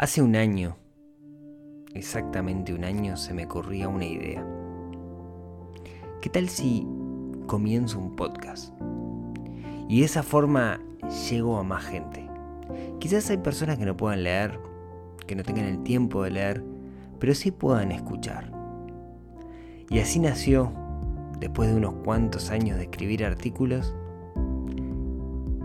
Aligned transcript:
Hace 0.00 0.22
un 0.22 0.34
año, 0.34 0.78
exactamente 1.92 2.72
un 2.72 2.84
año, 2.84 3.18
se 3.18 3.34
me 3.34 3.44
ocurría 3.44 3.86
una 3.86 4.06
idea. 4.06 4.42
¿Qué 6.22 6.30
tal 6.30 6.48
si 6.48 6.86
comienzo 7.46 7.98
un 7.98 8.16
podcast? 8.16 8.72
Y 9.90 10.00
de 10.00 10.06
esa 10.06 10.22
forma 10.22 10.80
llego 11.28 11.58
a 11.58 11.64
más 11.64 11.84
gente. 11.84 12.26
Quizás 12.98 13.28
hay 13.28 13.36
personas 13.36 13.76
que 13.76 13.84
no 13.84 13.94
puedan 13.94 14.22
leer, 14.22 14.58
que 15.26 15.36
no 15.36 15.42
tengan 15.42 15.66
el 15.66 15.82
tiempo 15.82 16.22
de 16.22 16.30
leer, 16.30 16.64
pero 17.18 17.34
sí 17.34 17.50
puedan 17.50 17.92
escuchar. 17.92 18.50
Y 19.90 19.98
así 19.98 20.18
nació, 20.18 20.72
después 21.40 21.68
de 21.68 21.76
unos 21.76 21.92
cuantos 22.04 22.50
años 22.50 22.78
de 22.78 22.84
escribir 22.84 23.22
artículos, 23.22 23.94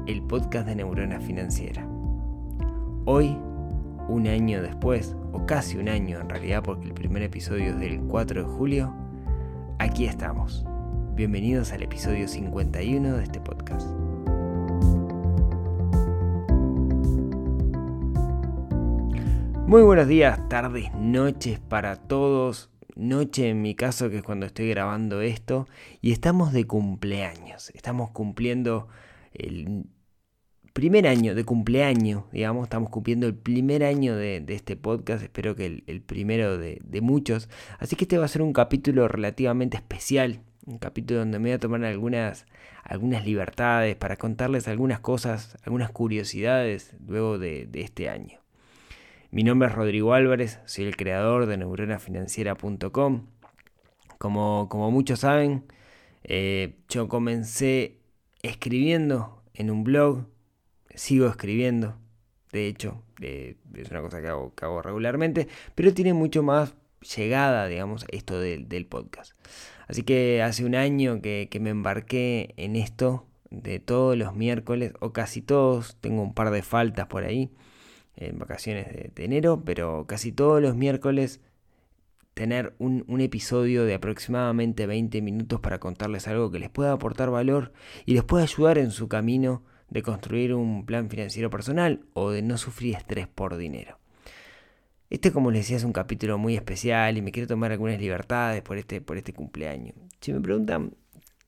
el 0.07 0.21
podcast 0.23 0.67
de 0.67 0.75
Neurona 0.75 1.21
Financiera. 1.21 1.87
Hoy 3.05 3.37
un 4.07 4.27
año 4.27 4.61
después, 4.61 5.15
o 5.31 5.45
casi 5.45 5.77
un 5.77 5.89
año 5.89 6.19
en 6.19 6.29
realidad, 6.29 6.63
porque 6.63 6.87
el 6.87 6.93
primer 6.93 7.23
episodio 7.23 7.71
es 7.71 7.79
del 7.79 8.01
4 8.01 8.43
de 8.43 8.47
julio, 8.47 8.93
aquí 9.79 10.05
estamos. 10.05 10.65
Bienvenidos 11.15 11.71
al 11.71 11.83
episodio 11.83 12.27
51 12.27 13.17
de 13.17 13.23
este 13.23 13.39
podcast. 13.39 13.87
Muy 19.67 19.81
buenos 19.81 20.07
días, 20.07 20.47
tardes, 20.47 20.93
noches 20.93 21.59
para 21.59 21.95
todos. 21.95 22.69
Noche 22.95 23.49
en 23.49 23.61
mi 23.61 23.75
caso, 23.75 24.09
que 24.09 24.17
es 24.17 24.23
cuando 24.23 24.45
estoy 24.45 24.69
grabando 24.69 25.21
esto. 25.21 25.67
Y 26.01 26.11
estamos 26.11 26.53
de 26.53 26.67
cumpleaños. 26.67 27.71
Estamos 27.73 28.11
cumpliendo 28.11 28.87
el 29.33 29.85
primer 30.75 31.07
año 31.07 31.35
de 31.35 31.45
cumpleaños, 31.45 32.25
digamos, 32.33 32.65
estamos 32.65 32.89
cumpliendo 32.89 33.27
el 33.27 33.33
primer 33.33 33.85
año 33.85 34.17
de, 34.17 34.43
este 34.49 34.75
podcast, 34.75 35.23
espero 35.23 35.55
que 35.55 35.81
el, 35.87 36.01
primero 36.01 36.57
de, 36.57 36.81
muchos. 37.01 37.47
Así 37.79 37.95
que 37.95 38.03
este 38.03 38.17
va 38.17 38.25
a 38.25 38.27
ser 38.27 38.41
un 38.41 38.51
capítulo 38.51 39.07
relativamente 39.07 39.77
especial, 39.77 40.41
un 40.65 40.77
capítulo 40.77 41.21
donde 41.21 41.39
me 41.39 41.47
voy 41.47 41.53
a 41.53 41.59
tomar 41.59 41.85
algunas, 41.85 42.45
algunas 42.83 43.25
libertades 43.25 43.95
para 43.95 44.17
contarles 44.17 44.67
algunas 44.67 44.99
cosas, 44.99 45.57
algunas 45.63 45.91
curiosidades 45.91 46.93
luego 47.07 47.39
de, 47.39 47.69
este 47.73 48.09
año. 48.09 48.41
Mi 49.31 49.43
nombre 49.43 49.69
es 49.69 49.75
Rodrigo 49.75 50.13
Álvarez, 50.13 50.59
soy 50.65 50.83
el 50.83 50.97
creador 50.97 51.45
de 51.45 51.55
neuronafinanciera.com. 51.55 53.27
Como, 54.17 54.67
como 54.67 54.91
muchos 54.91 55.21
saben, 55.21 55.63
eh, 56.25 56.75
yo 56.89 57.07
comencé 57.07 58.01
escribiendo 58.41 59.41
en 59.53 59.71
un 59.71 59.85
blog 59.85 60.34
sigo 60.95 61.27
escribiendo, 61.27 61.97
de 62.55 62.67
hecho, 62.67 63.03
eh, 63.21 63.57
es 63.73 63.91
una 63.91 63.99
cosa 64.01 64.21
que 64.21 64.27
hago, 64.27 64.81
regularmente, 64.81 65.49
pero 65.75 65.93
tiene 65.93 66.13
mucho 66.13 66.41
más 66.41 66.73
llegada, 67.17 67.67
digamos, 67.67 68.05
esto 68.07 68.39
del, 68.39 68.87
podcast. 68.87 69.33
Así 69.87 70.03
que 70.03 70.41
hace 70.41 70.63
un 70.63 70.73
año 70.73 71.21
que, 71.21 71.49
me 71.59 71.71
embarqué 71.71 72.53
en 72.55 72.77
esto 72.77 73.25
de 73.51 73.79
todos 73.79 74.17
los 74.17 74.35
miércoles, 74.35 74.93
o 75.01 75.11
casi 75.11 75.41
todos, 75.41 75.97
tengo 75.99 76.21
un 76.21 76.33
par 76.33 76.49
de 76.51 76.61
faltas 76.61 77.07
por 77.07 77.25
ahí, 77.25 77.51
en 78.15 78.39
vacaciones 78.39 78.87
de, 79.13 79.23
enero, 79.25 79.63
pero 79.65 80.05
casi 80.07 80.31
todos 80.31 80.61
los 80.61 80.77
miércoles 80.77 81.41
tener 82.33 82.73
un, 82.79 83.03
un, 83.09 83.19
episodio 83.19 83.83
de 83.83 83.95
aproximadamente 83.95 84.87
20 84.87 85.21
minutos 85.21 85.59
para 85.59 85.79
contarles 85.79 86.27
algo 86.29 86.51
que 86.51 86.59
les 86.59 86.69
pueda 86.69 86.93
aportar 86.93 87.31
valor 87.31 87.73
y 88.05 88.13
les 88.13 88.23
pueda 88.23 88.43
ayudar 88.43 88.77
en 88.77 88.91
su 88.91 89.09
camino 89.09 89.63
de 89.95 90.03
construir 90.03 90.53
un 90.53 90.85
plan 90.85 91.09
financiero 91.09 91.49
personal 91.49 92.01
o 92.11 92.29
de 92.29 92.41
no 92.41 92.57
sufrir 92.57 92.97
estrés 92.97 93.29
por 93.29 93.55
dinero. 93.55 93.97
Este, 95.09 95.31
como 95.31 95.51
les 95.51 95.61
decía, 95.61 95.77
es 95.77 95.85
un 95.85 95.93
capítulo 95.93 96.37
muy 96.37 96.55
especial 96.55 97.17
y 97.17 97.21
me 97.21 97.31
quiero 97.31 97.47
tomar 97.47 97.71
algunas 97.71 97.97
libertades 97.97 98.61
por 98.61 98.77
este, 98.77 98.99
por 98.99 99.15
este 99.15 99.31
cumpleaños. 99.31 99.95
Si 100.19 100.33
me 100.33 100.41
preguntan 100.41 100.97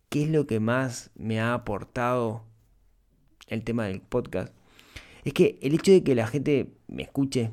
qué 0.07 0.23
es 0.23 0.29
lo 0.29 0.47
que 0.47 0.61
más 0.61 1.11
me 1.13 1.41
ha 1.41 1.53
aportado 1.53 2.45
el 3.47 3.65
tema 3.65 3.83
del 3.87 3.99
podcast, 3.99 4.53
es 5.25 5.33
que 5.33 5.59
el 5.61 5.75
hecho 5.75 5.91
de 5.91 6.03
que 6.05 6.15
la 6.15 6.25
gente 6.25 6.71
me 6.87 7.03
escuche, 7.03 7.51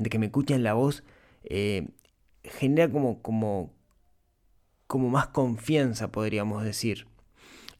de 0.00 0.10
que 0.10 0.18
me 0.18 0.26
escuchen 0.26 0.64
la 0.64 0.74
voz, 0.74 1.04
eh, 1.44 1.86
genera 2.42 2.90
como, 2.90 3.22
como, 3.22 3.72
como 4.88 5.08
más 5.08 5.28
confianza, 5.28 6.10
podríamos 6.10 6.64
decir. 6.64 7.06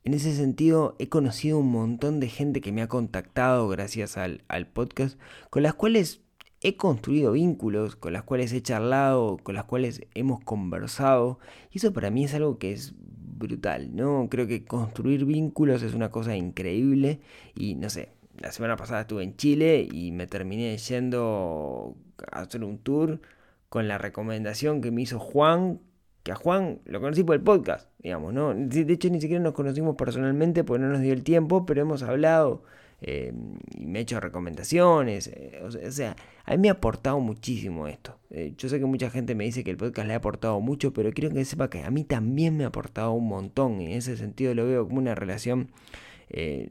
En 0.05 0.13
ese 0.13 0.35
sentido, 0.37 0.97
he 0.99 1.09
conocido 1.09 1.59
un 1.59 1.73
montón 1.73 2.21
de 2.21 2.29
gente 2.29 2.61
que 2.61 2.73
me 2.73 2.83
ha 2.83 2.89
contactado 2.89 3.69
gracias 3.69 4.19
al, 4.19 4.43
podcast, 4.71 5.19
con 5.49 5.63
las 5.63 5.73
cuales 5.73 6.21
he 6.61 6.77
construido 6.77 7.33
vínculos, 7.33 7.97
con 7.97 8.13
las 8.13 8.23
cuales 8.23 8.53
he 8.53 8.61
charlado, 8.61 9.39
con 9.43 9.55
las 9.55 9.65
cuales 9.65 10.03
hemos 10.15 10.41
conversado. 10.41 11.39
Y 11.71 11.79
eso 11.79 11.95
para 11.95 12.11
mí 12.11 12.25
es 12.25 12.35
algo 12.35 12.59
que 12.59 12.73
es 12.73 12.93
brutal, 12.99 13.97
¿no? 13.97 14.29
Creo 14.31 14.47
que 14.47 14.67
construir 14.67 15.25
vínculos 15.25 15.83
es 15.83 15.95
una 15.95 16.11
cosa 16.11 16.37
increíble. 16.37 17.21
Y 17.55 17.75
no 17.75 17.89
sé, 17.89 18.11
la 18.37 18.53
semana 18.53 18.77
pasada 18.77 19.03
estuve 19.03 19.23
en 19.23 19.37
Chile 19.37 19.89
y 19.91 20.13
me 20.13 20.27
terminé 20.27 20.77
yendo 20.77 21.97
a 22.31 22.41
hacer 22.43 22.63
un 22.63 22.77
tour 22.77 23.23
con 23.71 23.89
la 23.89 23.97
recomendación 23.97 24.83
que 24.83 24.91
me 24.91 25.01
hizo 25.01 25.19
Juan, 25.19 25.81
que 26.25 26.33
a 26.33 26.35
Juan 26.35 26.81
lo 26.87 27.01
conocí 27.01 27.23
por 27.23 27.37
el 27.37 27.43
podcast, 27.43 27.91
digamos, 27.99 28.33
¿no? 28.33 28.55
De 28.55 28.93
hecho, 28.93 29.11
ni 29.11 29.21
siquiera 29.21 29.43
nos 29.43 29.53
conocimos 29.53 29.95
personalmente 29.95 30.65
porque 30.65 30.83
no 30.83 30.89
nos 30.89 31.03
dio 31.03 31.13
el 31.13 31.23
tiempo, 31.23 31.67
pero 31.67 31.83
hemos 31.83 32.03
hablado 32.03 32.65
eh, 33.03 33.35
y 33.77 33.85
me 33.85 33.99
ha 33.99 34.03
hecho 34.03 34.19
recomendaciones. 34.21 35.27
Eh, 35.29 35.61
o, 35.63 35.71
sea, 35.71 36.17
a 36.47 36.53
mí 36.53 36.59
me 36.59 36.71
ha 36.71 36.73
aportado 36.73 37.21
muchísimo 37.21 37.87
esto. 37.89 38.19
Eh, 38.31 38.55
yo 38.57 38.71
sé 38.71 38.79
que 38.79 38.87
mucha 38.87 39.11
gente 39.11 39.35
me 39.35 39.45
dice 39.45 39.63
que 39.65 39.71
el 39.71 39.77
podcast 39.77 40.09
le 40.09 40.15
ha 40.15 40.17
aportado 40.17 40.59
mucho, 40.61 40.95
pero 40.95 41.13
quiero 41.13 41.31
que 41.31 41.45
sepa 41.45 41.69
que 41.69 41.83
a 41.83 41.91
mí 41.91 42.05
también 42.05 42.57
me 42.57 42.65
ha 42.65 42.69
aportado 42.69 43.13
un 43.13 43.29
montón. 43.29 43.83
Y 43.83 43.87
en 43.87 43.93
ese 43.93 44.17
sentido 44.17 44.55
lo 44.55 44.67
veo 44.67 44.87
como 44.89 44.99
una 45.01 45.15
relación 45.15 45.71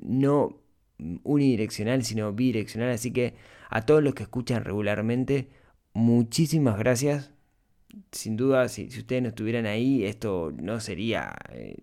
no 0.02 0.58
unidireccional, 1.24 2.04
sino 2.04 2.34
bidireccional. 2.34 2.90
Así 2.90 3.12
que 3.12 3.36
a 3.70 3.86
todos 3.86 4.02
los 4.02 4.16
que 4.16 4.24
escuchan 4.24 4.64
regularmente, 4.64 5.50
muchísimas 5.94 6.80
gracias 6.80 7.33
sin 8.12 8.38
duda, 8.38 8.70
si, 8.70 8.88
ustedes 8.88 9.22
no 9.22 9.30
estuvieran 9.30 9.66
ahí, 9.66 10.06
esto 10.06 10.52
no 10.56 10.80
sería 10.80 11.36
eh, 11.52 11.76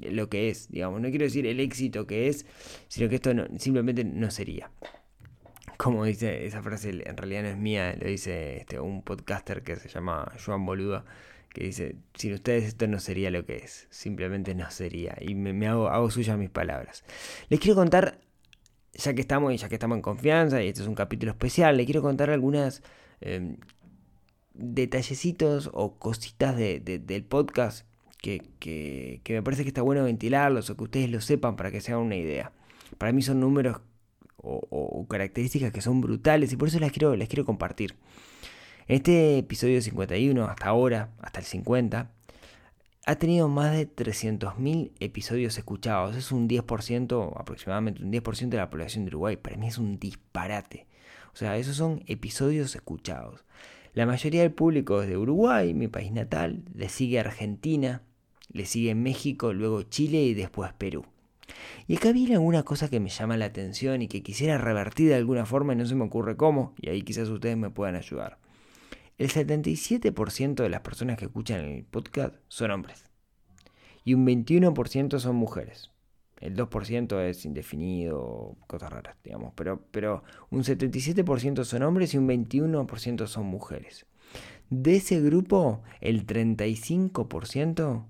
lo 0.00 0.28
que 0.28 0.48
es, 0.48 0.68
digamos. 0.70 1.00
No 1.00 1.10
quiero 1.10 1.24
decir 1.24 1.46
el 1.46 1.60
éxito 1.60 2.06
que 2.06 2.28
es, 2.28 2.46
sino 2.88 3.08
que 3.08 3.16
esto 3.16 3.30
simplemente 3.58 4.04
no 4.04 4.30
sería. 4.30 4.70
Como 5.76 6.04
dice 6.04 6.46
esa 6.46 6.62
frase, 6.62 6.90
en 6.90 7.16
realidad 7.16 7.42
no 7.42 7.48
es 7.48 7.56
mía, 7.56 7.96
lo 8.00 8.06
dice 8.06 8.58
este, 8.58 8.78
un 8.78 9.02
podcaster 9.02 9.62
que 9.62 9.76
se 9.76 9.88
llama 9.88 10.30
Joan 10.44 10.64
Boluda, 10.64 11.04
que 11.52 11.64
dice, 11.64 11.96
sin 12.14 12.34
ustedes 12.34 12.64
esto 12.64 12.86
no 12.86 12.98
sería 12.98 13.30
lo 13.30 13.44
que 13.44 13.56
es, 13.56 13.86
simplemente 13.90 14.54
no 14.54 14.70
sería. 14.70 15.16
Y 15.20 15.34
me, 15.34 15.66
hago, 15.66 15.88
hago 15.88 16.10
suyas 16.10 16.38
mis 16.38 16.50
palabras. 16.50 17.04
Les 17.48 17.60
quiero 17.60 17.74
contar, 17.74 18.18
ya 18.94 19.14
que 19.14 19.20
estamos 19.20 19.52
y 19.52 19.56
ya 19.56 19.68
que 19.68 19.74
estamos 19.74 19.96
en 19.96 20.02
confianza, 20.02 20.62
y 20.62 20.68
este 20.68 20.82
es 20.82 20.88
un 20.88 20.94
capítulo 20.94 21.32
especial, 21.32 21.76
les 21.76 21.86
quiero 21.86 22.00
contar 22.00 22.30
algunas 22.30 22.82
em, 23.20 23.56
detallecitos 24.54 25.70
o 25.72 25.98
cositas 25.98 26.56
de, 26.56 26.80
del 26.80 27.24
podcast 27.24 27.86
que, 28.18 28.42
que, 28.60 29.20
me 29.28 29.42
parece 29.42 29.62
que 29.62 29.68
está 29.68 29.82
bueno 29.82 30.04
ventilarlos 30.04 30.70
o 30.70 30.76
que 30.76 30.84
ustedes 30.84 31.10
lo 31.10 31.20
sepan 31.20 31.56
para 31.56 31.70
que 31.70 31.80
se 31.80 31.92
hagan 31.92 32.06
una 32.06 32.16
idea. 32.16 32.52
Para 32.98 33.12
mí 33.12 33.22
son 33.22 33.40
números 33.40 33.80
o, 34.36 35.06
características 35.08 35.72
que 35.72 35.80
son 35.80 36.00
brutales 36.00 36.52
y 36.52 36.56
por 36.56 36.68
eso 36.68 36.78
las 36.78 36.92
quiero, 36.92 37.16
quiero 37.26 37.44
compartir. 37.44 37.96
En 38.88 38.96
este 38.96 39.38
episodio 39.38 39.80
51, 39.80 40.44
hasta 40.44 40.68
ahora, 40.68 41.10
hasta 41.20 41.40
el 41.40 41.46
50, 41.46 42.10
ha 43.04 43.16
tenido 43.16 43.48
más 43.48 43.72
de 43.72 43.88
300.000 43.88 44.92
episodios 45.00 45.58
escuchados. 45.58 46.16
Es 46.16 46.30
un 46.32 46.48
10%, 46.48 47.32
aproximadamente 47.36 48.02
un 48.02 48.12
10% 48.12 48.48
de 48.48 48.56
la 48.56 48.70
población 48.70 49.04
de 49.04 49.10
Uruguay. 49.10 49.36
Para 49.36 49.56
mí 49.56 49.66
es 49.68 49.78
un 49.78 49.98
disparate. 49.98 50.86
O 51.32 51.36
sea, 51.36 51.56
esos 51.56 51.76
son 51.76 52.02
episodios 52.06 52.74
escuchados. 52.74 53.44
La 53.94 54.06
mayoría 54.06 54.40
del 54.40 54.52
público 54.52 55.02
es 55.02 55.08
de 55.08 55.18
Uruguay, 55.18 55.74
mi 55.74 55.86
país 55.86 56.12
natal, 56.12 56.64
le 56.74 56.88
sigue 56.88 57.20
Argentina, 57.20 58.02
le 58.50 58.64
sigue 58.64 58.94
México, 58.94 59.52
luego 59.52 59.82
Chile 59.82 60.22
y 60.22 60.32
después 60.32 60.72
Perú. 60.72 61.04
Y 61.86 61.96
acá 61.96 62.12
viene 62.12 62.34
alguna 62.34 62.62
cosa 62.62 62.88
que 62.88 63.00
me 63.00 63.10
llama 63.10 63.36
la 63.36 63.44
atención 63.44 64.00
y 64.00 64.08
que 64.08 64.22
quisiera 64.22 64.56
revertir 64.56 65.08
de 65.08 65.16
alguna 65.16 65.44
forma 65.44 65.74
y 65.74 65.76
no 65.76 65.84
se 65.84 65.94
me 65.94 66.04
ocurre 66.04 66.36
cómo, 66.38 66.74
y 66.80 66.88
ahí 66.88 67.02
quizás 67.02 67.28
ustedes 67.28 67.58
me 67.58 67.68
puedan 67.68 67.96
ayudar. 67.96 68.38
El 69.18 69.28
77% 69.28 70.54
de 70.54 70.68
las 70.70 70.80
personas 70.80 71.18
que 71.18 71.26
escuchan 71.26 71.60
el 71.60 71.84
podcast 71.84 72.36
son 72.48 72.70
hombres 72.70 73.04
y 74.04 74.14
un 74.14 74.26
21% 74.26 75.18
son 75.18 75.36
mujeres. 75.36 75.90
El 76.42 76.56
2% 76.56 77.20
es 77.20 77.44
indefinido, 77.44 78.56
cosas 78.66 78.90
raras, 78.90 79.16
digamos. 79.22 79.52
Pero, 79.54 79.80
pero 79.92 80.24
un 80.50 80.64
77% 80.64 81.64
son 81.64 81.82
hombres 81.84 82.14
y 82.14 82.18
un 82.18 82.28
21% 82.28 83.28
son 83.28 83.46
mujeres. 83.46 84.06
De 84.70 84.96
ese 84.96 85.20
grupo, 85.20 85.82
el 86.00 86.26
35% 86.26 88.06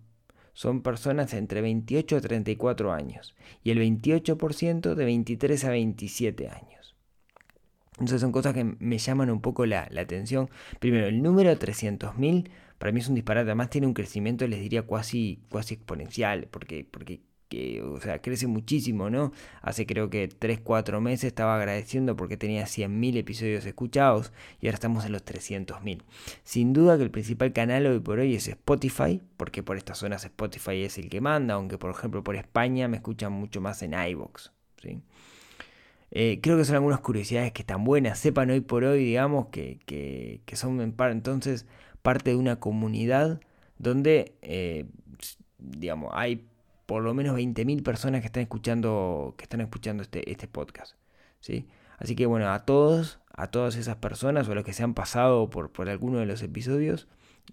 son 0.55 0.83
personas 0.83 1.35
entre 1.35 1.61
28 1.61 2.17
a 2.17 2.21
34 2.21 2.93
años 2.93 3.35
y 3.63 3.71
el 3.71 3.79
28% 3.79 4.95
de 4.95 5.05
23 5.05 5.65
a 5.65 5.71
27 5.71 6.49
años. 6.49 6.97
Entonces 7.93 8.23
son 8.23 8.33
cosas 8.33 8.55
que 8.55 8.65
me 8.65 8.97
llaman 8.97 9.29
un 9.29 9.43
poco 9.43 9.67
la, 9.67 9.83
atención. 9.83 10.49
Primero, 10.81 11.07
el 11.07 11.23
número 11.23 11.51
300.000 11.53 12.49
para 12.79 12.93
mí 12.93 13.01
es 13.01 13.09
un 13.09 13.15
disparate. 13.15 13.51
Además 13.51 13.69
tiene 13.69 13.87
un 13.87 13.95
crecimiento, 13.95 14.47
les 14.47 14.61
diría, 14.61 14.83
cuasi, 14.83 15.43
cuasi 15.51 15.75
exponencial. 15.75 16.49
Porque, 16.51 16.87
porque 16.91 17.21
que, 17.53 17.83
o 17.83 18.01
sea, 18.01 18.23
crece 18.23 18.47
muchísimo, 18.47 19.11
¿no? 19.11 19.31
Hace 19.61 19.85
creo 19.85 20.09
que 20.09 20.27
3, 20.27 20.61
4 20.61 21.03
meses 21.03 21.25
estaba 21.25 21.57
agradeciendo 21.57 22.17
porque 22.17 22.39
tenía 22.39 22.65
100.000 22.65 23.19
episodios 23.19 23.67
escuchados 23.67 24.33
y 24.63 24.67
ahora 24.69 24.77
estamos 24.77 25.05
en 25.05 25.13
los 25.13 25.23
300.000. 25.23 26.03
Sin 26.45 26.73
duda 26.73 26.97
que 26.97 27.03
el 27.03 27.11
principal 27.11 27.53
canal 27.53 27.87
hoy 27.87 28.01
por 28.01 28.21
hoy 28.21 28.35
es 28.35 28.49
Spotify, 28.49 29.21
porque 29.37 29.63
por 29.63 29.77
estas 29.77 29.99
zonas 29.99 30.25
Spotify 30.25 30.83
es 30.83 30.97
el 30.97 31.11
que 31.11 31.21
manda, 31.21 31.55
aunque 31.55 31.77
por 31.77 31.91
ejemplo 31.91 32.25
por 32.25 32.37
España 32.37 32.89
me 32.89 32.97
escuchan 32.97 33.33
mucho 33.33 33.61
más 33.61 33.83
en 33.83 33.93
iVoox, 33.93 34.51
¿sí? 34.81 35.03
Eh, 36.11 36.41
creo 36.43 36.57
que 36.57 36.65
son 36.65 36.77
algunas 36.77 37.01
curiosidades 37.01 37.53
que 37.53 37.63
están 37.63 37.85
buenas. 37.85 38.19
Sepan 38.19 38.51
hoy 38.51 38.61
por 38.61 38.85
hoy, 38.85 39.05
digamos, 39.05 39.49
que, 39.49 39.79
que, 39.87 40.57
son 40.57 40.81
entonces 40.81 41.67
parte 42.03 42.31
de 42.31 42.37
una 42.37 42.61
comunidad 42.61 43.41
donde, 43.79 44.35
eh, 44.43 44.87
digamos, 45.59 46.11
hay 46.15 46.47
por 46.93 47.03
lo 47.03 47.15
menos 47.15 47.35
20.000 47.39 47.83
personas 47.83 48.21
que 48.21 48.27
están 48.27 48.43
escuchando, 48.43 49.35
que 49.39 49.45
están 49.45 49.63
escuchando 49.63 50.03
este, 50.03 50.31
este 50.31 50.47
podcast. 50.47 50.97
¿sí? 51.41 51.67
Así 51.97 52.15
que 52.15 52.27
bueno, 52.27 52.53
a 52.53 52.67
todos, 52.67 53.19
a 53.35 53.51
todas 53.51 53.77
esas 53.77 53.97
personas 53.97 54.47
o 54.47 54.53
a 54.53 54.57
los 54.57 54.63
que 54.63 54.75
se 54.75 54.83
han 54.83 54.93
pasado 54.93 55.49
por, 55.49 55.73
por 55.73 55.89
alguno 55.89 56.19
de 56.19 56.27
los 56.27 56.43
episodios, 56.43 57.09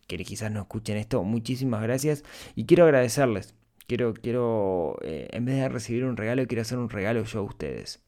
que 0.07 0.18
quizás 0.18 0.51
no 0.51 0.59
escuchen 0.59 0.97
esto, 0.97 1.24
muchísimas 1.24 1.81
gracias. 1.81 2.25
Y 2.53 2.65
quiero 2.65 2.83
agradecerles. 2.83 3.56
Quiero, 3.88 4.13
quiero 4.13 4.97
eh, 5.03 5.30
en 5.31 5.45
vez 5.45 5.56
de 5.56 5.69
recibir 5.69 6.03
un 6.03 6.18
regalo, 6.18 6.45
quiero 6.45 6.63
hacer 6.63 6.77
un 6.77 6.89
regalo 6.89 7.24
yo 7.24 7.39
a 7.39 7.44
ustedes. 7.44 8.03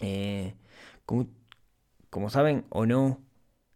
Eh, 0.00 0.54
como, 1.04 1.28
como, 2.08 2.30
saben 2.30 2.64
o 2.70 2.86
no, 2.86 3.20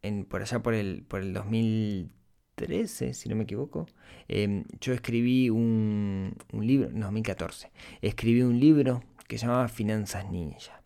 en, 0.01 0.25
por 0.25 0.41
allá 0.41 0.63
por 0.63 0.73
el, 0.73 1.05
por 1.07 1.21
el 1.21 1.35
2000 1.35 2.11
13, 2.55 3.15
si 3.15 3.29
no 3.29 3.37
me 3.37 3.45
equivoco, 3.45 3.87
em, 4.29 4.65
yo 4.81 4.93
escribí 4.93 5.51
un, 5.51 6.37
libro, 6.53 6.89
en 6.89 7.01
2014, 7.01 7.71
escribí 8.01 8.43
un 8.43 8.61
libro 8.61 9.03
que 9.29 9.39
se 9.39 9.47
llamaba 9.47 9.69
Finanzas 9.69 10.31
Ninja. 10.31 10.83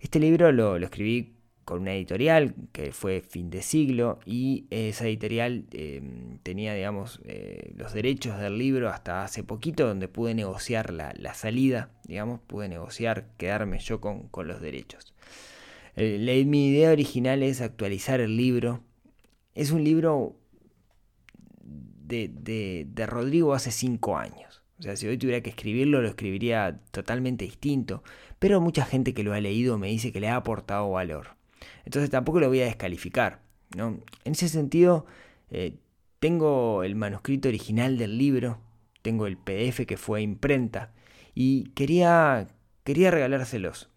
Este 0.00 0.20
libro 0.20 0.52
lo, 0.52 0.76
escribí 0.76 1.34
con 1.64 1.82
una 1.82 1.92
editorial 1.92 2.54
que 2.72 2.92
fue 2.92 3.20
fin 3.20 3.50
de 3.50 3.60
siglo 3.60 4.20
y 4.24 4.66
esa 4.70 5.06
editorial 5.06 5.66
em, 5.72 6.38
tenía, 6.38 6.72
digamos, 6.72 7.20
eh, 7.24 7.72
los 7.76 7.92
derechos 7.92 8.38
del 8.38 8.56
libro 8.56 8.88
hasta 8.88 9.22
hace 9.22 9.44
poquito 9.44 9.86
donde 9.86 10.08
pude 10.08 10.34
negociar 10.34 10.92
la, 10.92 11.34
salida, 11.34 11.90
digamos, 12.04 12.40
pude 12.40 12.68
negociar 12.68 13.28
quedarme 13.36 13.80
yo 13.80 14.00
con, 14.00 14.30
los 14.46 14.62
derechos. 14.62 15.14
Eh, 15.94 16.44
mi 16.46 16.68
idea 16.68 16.90
original 16.90 17.42
es 17.42 17.60
actualizar 17.60 18.20
el 18.20 18.36
libro. 18.36 18.80
Es 19.54 19.70
un 19.70 19.84
libro 19.84 20.38
de, 22.08 23.06
Rodrigo 23.06 23.54
hace 23.54 23.70
cinco 23.70 24.16
años. 24.16 24.62
O 24.78 24.82
sea, 24.82 24.96
si 24.96 25.06
hoy 25.06 25.18
tuviera 25.18 25.40
que 25.40 25.50
escribirlo, 25.50 26.00
lo 26.00 26.08
escribiría 26.08 26.80
totalmente 26.90 27.44
distinto. 27.44 28.02
Pero 28.38 28.60
mucha 28.60 28.84
gente 28.84 29.14
que 29.14 29.24
lo 29.24 29.34
ha 29.34 29.40
leído 29.40 29.78
me 29.78 29.88
dice 29.88 30.12
que 30.12 30.20
le 30.20 30.28
ha 30.28 30.36
aportado 30.36 30.90
valor. 30.90 31.36
Entonces 31.84 32.10
tampoco 32.10 32.40
lo 32.40 32.48
voy 32.48 32.60
a 32.60 32.66
descalificar. 32.66 33.40
¿no? 33.76 34.00
En 34.24 34.32
ese 34.32 34.48
sentido, 34.48 35.06
eh, 35.50 35.76
tengo 36.20 36.82
el 36.84 36.94
manuscrito 36.94 37.48
original 37.48 37.98
del 37.98 38.18
libro, 38.18 38.60
tengo 39.02 39.26
el 39.26 39.36
PDF 39.36 39.86
que 39.86 39.96
fue 39.96 40.22
imprenta 40.22 40.92
y 41.34 41.70
quería, 41.70 42.48
quería 42.84 43.10
regalárselos. 43.10 43.90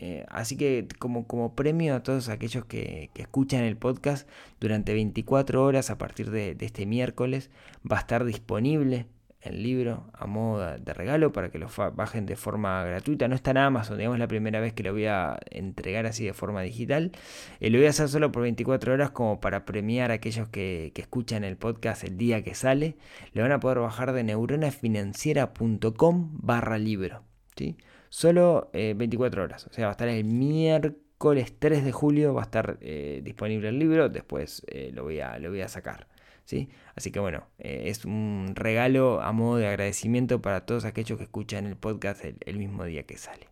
Eh, 0.00 0.24
así 0.28 0.56
que 0.56 0.86
como, 1.00 1.26
como, 1.26 1.56
premio 1.56 1.96
a 1.96 2.04
todos 2.04 2.28
aquellos 2.28 2.64
que, 2.64 3.10
escuchan 3.16 3.64
el 3.64 3.76
podcast, 3.76 4.28
durante 4.60 4.94
24 4.94 5.64
horas 5.64 5.90
a 5.90 5.98
partir 5.98 6.30
de, 6.30 6.56
este 6.60 6.86
miércoles 6.86 7.50
va 7.90 7.96
a 7.96 8.00
estar 8.00 8.24
disponible 8.24 9.06
el 9.40 9.64
libro 9.64 10.08
a 10.14 10.26
modo 10.26 10.78
de 10.78 10.94
regalo 10.94 11.32
para 11.32 11.50
que 11.50 11.58
lo 11.58 11.68
bajen 11.94 12.26
de 12.26 12.36
forma 12.36 12.84
gratuita. 12.84 13.26
No 13.26 13.34
está 13.34 13.50
en 13.50 13.56
Amazon, 13.56 13.98
digamos 13.98 14.20
la 14.20 14.28
primera 14.28 14.60
vez 14.60 14.72
que 14.72 14.84
lo 14.84 14.92
voy 14.92 15.06
a 15.06 15.36
entregar 15.50 16.06
así 16.06 16.24
de 16.24 16.32
forma 16.32 16.62
digital. 16.62 17.10
Eh, 17.58 17.70
lo 17.70 17.78
voy 17.78 17.88
a 17.88 17.90
hacer 17.90 18.08
solo 18.08 18.30
por 18.30 18.42
24 18.42 18.92
horas 18.92 19.10
como 19.10 19.40
para 19.40 19.64
premiar 19.64 20.12
a 20.12 20.14
aquellos 20.14 20.48
que, 20.48 20.92
que 20.94 21.02
escuchan 21.02 21.42
el 21.42 21.56
podcast 21.56 22.04
el 22.04 22.16
día 22.16 22.44
que 22.44 22.54
sale. 22.54 22.96
Lo 23.32 23.42
van 23.42 23.50
a 23.50 23.58
poder 23.58 23.80
bajar 23.80 24.12
de 24.12 24.22
neuronafinanciera.com 24.22 26.38
barra 26.40 26.78
libro. 26.78 27.24
¿sí? 27.56 27.76
Solo 28.10 28.70
24 28.72 29.40
eh, 29.40 29.44
horas. 29.44 29.66
O 29.66 29.72
sea, 29.72 29.86
va 29.86 29.90
a 29.90 29.92
estar 29.92 30.08
el 30.08 30.24
miércoles 30.24 31.54
3 31.58 31.84
de 31.84 31.92
julio, 31.92 32.34
va 32.34 32.42
a 32.42 32.44
estar 32.44 32.78
eh, 32.80 33.20
disponible 33.22 33.68
el 33.68 33.78
libro, 33.78 34.08
después 34.08 34.62
eh, 34.68 34.90
lo, 34.94 35.04
voy 35.04 35.20
a, 35.20 35.38
lo 35.38 35.50
voy 35.50 35.60
a 35.60 35.68
sacar. 35.68 36.08
¿sí? 36.44 36.68
Así 36.94 37.10
que 37.10 37.20
bueno, 37.20 37.46
es 37.58 38.04
un 38.04 38.52
regalo 38.54 39.20
a 39.20 39.32
modo 39.32 39.58
de 39.58 39.66
agradecimiento 39.66 40.40
para 40.40 40.64
todos 40.64 40.84
aquellos 40.84 41.18
que 41.18 41.24
escuchan 41.24 41.66
el 41.66 41.76
podcast 41.76 42.24
el, 42.24 42.58
mismo 42.58 42.84
día 42.84 43.02
que 43.04 43.18
sale. 43.18 43.48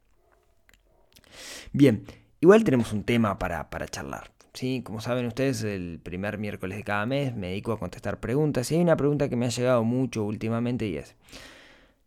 Bien, 1.72 2.04
igual 2.40 2.64
tenemos 2.64 2.92
un 2.92 3.04
tema 3.04 3.38
para, 3.38 3.68
para 3.68 3.86
charlar. 3.86 4.30
¿sí? 4.54 4.80
Como 4.82 5.02
saben 5.02 5.26
ustedes, 5.26 5.62
el 5.62 6.00
primer 6.02 6.38
miércoles 6.38 6.78
de 6.78 6.84
cada 6.84 7.04
mes 7.04 7.36
me 7.36 7.48
dedico 7.48 7.72
a 7.72 7.78
contestar 7.78 8.18
preguntas. 8.18 8.72
Y 8.72 8.76
hay 8.76 8.80
una 8.80 8.96
pregunta 8.96 9.28
que 9.28 9.36
me 9.36 9.44
ha 9.44 9.50
llegado 9.50 9.84
mucho 9.84 10.24
últimamente 10.24 10.86
y 10.86 10.96
es, 10.96 11.14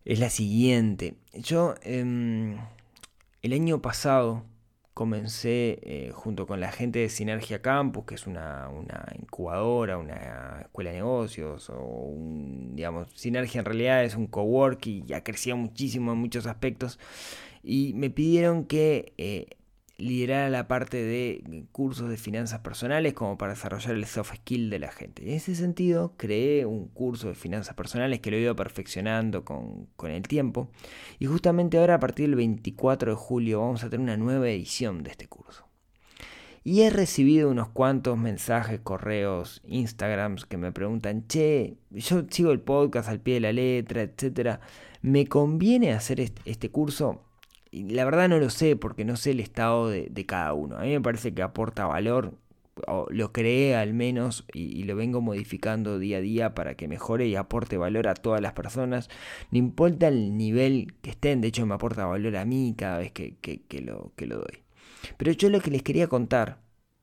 es 0.05 0.19
la 0.19 0.29
siguiente. 0.29 1.15
Yo 1.33 1.75
em, 1.83 2.57
el 3.41 3.53
año 3.53 3.81
pasado 3.81 4.45
comencé 4.93 5.79
eh, 5.83 6.11
junto 6.13 6.45
con 6.45 6.59
la 6.59 6.73
gente 6.73 6.99
de 6.99 7.09
Sinergia 7.09 7.61
Campus, 7.61 8.03
que 8.05 8.15
es 8.15 8.27
una, 8.27 8.69
incubadora, 9.17 9.97
una 9.97 10.59
escuela 10.61 10.89
de 10.89 10.97
negocios, 10.97 11.69
o 11.69 11.79
un, 11.79 12.75
digamos, 12.75 13.07
Sinergia 13.15 13.59
en 13.59 13.65
realidad 13.65 14.03
es 14.03 14.15
un 14.15 14.27
coworking 14.27 15.05
y 15.07 15.13
ha 15.13 15.23
crecido 15.23 15.55
muchísimo 15.55 16.11
en 16.11 16.17
muchos 16.17 16.47
aspectos. 16.47 16.99
Y 17.63 17.93
me 17.95 18.09
pidieron 18.09 18.65
que 18.65 19.13
eh, 19.17 19.47
liderar 19.99 20.49
la 20.49 20.67
parte 20.67 21.03
de 21.03 21.65
cursos 21.71 22.09
de 22.09 22.17
finanzas 22.17 22.61
personales 22.61 23.13
como 23.13 23.37
para 23.37 23.53
desarrollar 23.53 23.95
el 23.95 24.05
soft 24.05 24.33
skill 24.35 24.69
de 24.69 24.79
la 24.79 24.91
gente. 24.91 25.23
En 25.23 25.35
ese 25.35 25.55
sentido, 25.55 26.13
creé 26.17 26.65
un 26.65 26.87
curso 26.87 27.27
de 27.27 27.35
finanzas 27.35 27.75
personales 27.75 28.21
que 28.21 28.31
lo 28.31 28.37
he 28.37 28.41
ido 28.41 28.55
perfeccionando 28.55 29.43
con, 29.43 29.87
con, 29.95 30.11
el 30.11 30.23
tiempo. 30.23 30.71
Y 31.19 31.25
justamente 31.25 31.77
ahora, 31.77 31.95
a 31.95 31.99
partir 31.99 32.27
del 32.27 32.35
24 32.35 33.11
de 33.11 33.17
julio, 33.17 33.59
vamos 33.59 33.83
a 33.83 33.89
tener 33.89 34.03
una 34.03 34.17
nueva 34.17 34.49
edición 34.49 35.03
de 35.03 35.11
este 35.11 35.27
curso. 35.27 35.67
Y 36.63 36.81
he 36.81 36.89
recibido 36.89 37.49
unos 37.49 37.69
cuantos 37.69 38.17
mensajes, 38.17 38.79
correos, 38.81 39.61
Instagrams 39.65 40.45
que 40.45 40.57
me 40.57 40.71
preguntan, 40.71 41.27
che, 41.27 41.77
yo 41.89 42.23
sigo 42.29 42.51
el 42.51 42.61
podcast 42.61 43.09
al 43.09 43.19
pie 43.19 43.35
de 43.35 43.39
la 43.41 43.53
letra, 43.53 44.01
etcétera. 44.01 44.61
¿Me 45.01 45.27
conviene 45.27 45.93
hacer 45.93 46.19
este 46.45 46.69
curso? 46.69 47.28
La 47.71 48.05
verdad 48.05 48.29
no 48.29 48.39
lo 48.39 48.49
sé 48.49 48.75
porque 48.75 49.05
no 49.05 49.15
sé 49.15 49.31
el 49.31 49.39
estado 49.39 49.89
de, 49.89 50.25
cada 50.25 50.53
uno. 50.53 50.77
A 50.77 50.81
mí 50.81 50.89
me 50.89 51.01
parece 51.01 51.33
que 51.33 51.41
aporta 51.41 51.85
valor, 51.85 52.33
o 52.87 53.07
lo 53.09 53.31
creé 53.33 53.75
al 53.75 53.93
menos 53.93 54.45
y, 54.53 54.83
lo 54.83 54.95
vengo 54.95 55.21
modificando 55.21 55.99
día 55.99 56.17
a 56.17 56.21
día 56.21 56.55
para 56.55 56.75
que 56.75 56.87
mejore 56.87 57.27
y 57.27 57.35
aporte 57.35 57.77
valor 57.77 58.07
a 58.07 58.15
todas 58.15 58.41
las 58.41 58.53
personas. 58.53 59.09
No 59.51 59.59
importa 59.59 60.07
el 60.07 60.37
nivel 60.37 60.93
que 61.01 61.11
estén, 61.11 61.41
de 61.41 61.49
hecho 61.49 61.65
me 61.65 61.75
aporta 61.75 62.05
valor 62.05 62.37
a 62.37 62.45
mí 62.45 62.73
cada 62.77 62.99
vez 62.99 63.11
que, 63.11 63.35
lo, 63.83 64.11
que 64.15 64.25
lo 64.25 64.37
doy. 64.37 64.63
Pero 65.17 65.31
yo 65.31 65.49
lo 65.49 65.61
que 65.61 65.71
les 65.71 65.83
quería 65.83 66.07
contar 66.07 66.61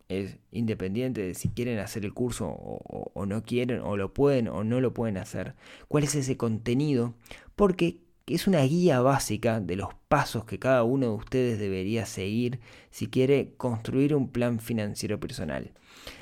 es 0.09 0.39
independiente 0.53 1.21
de 1.21 1.35
si 1.35 1.49
quieren 1.49 1.79
hacer 1.79 2.05
el 2.05 2.15
curso 2.15 2.47
o, 2.47 3.11
o, 3.13 3.27
no 3.27 3.43
quieren, 3.43 3.81
o 3.81 3.97
lo 3.97 4.15
pueden 4.15 4.49
o 4.49 4.63
no 4.63 4.81
lo 4.81 4.95
pueden 4.95 5.17
hacer, 5.17 5.55
cuál 5.89 6.05
es 6.05 6.15
ese 6.15 6.37
contenido, 6.37 7.15
porque 7.57 8.06
que 8.27 8.35
es 8.35 8.49
una 8.49 8.63
guía 8.63 9.01
básica 9.01 9.61
de 9.61 9.77
los 9.77 9.95
pasos 10.09 10.45
que 10.45 10.59
cada 10.59 10.83
uno 10.83 11.07
de 11.07 11.13
ustedes 11.13 11.59
debería 11.61 12.07
seguir 12.07 12.59
si 12.91 13.07
quiere 13.07 13.55
construir 13.57 14.17
un 14.17 14.29
plan 14.31 14.59
financiero 14.59 15.21
personal. 15.21 15.71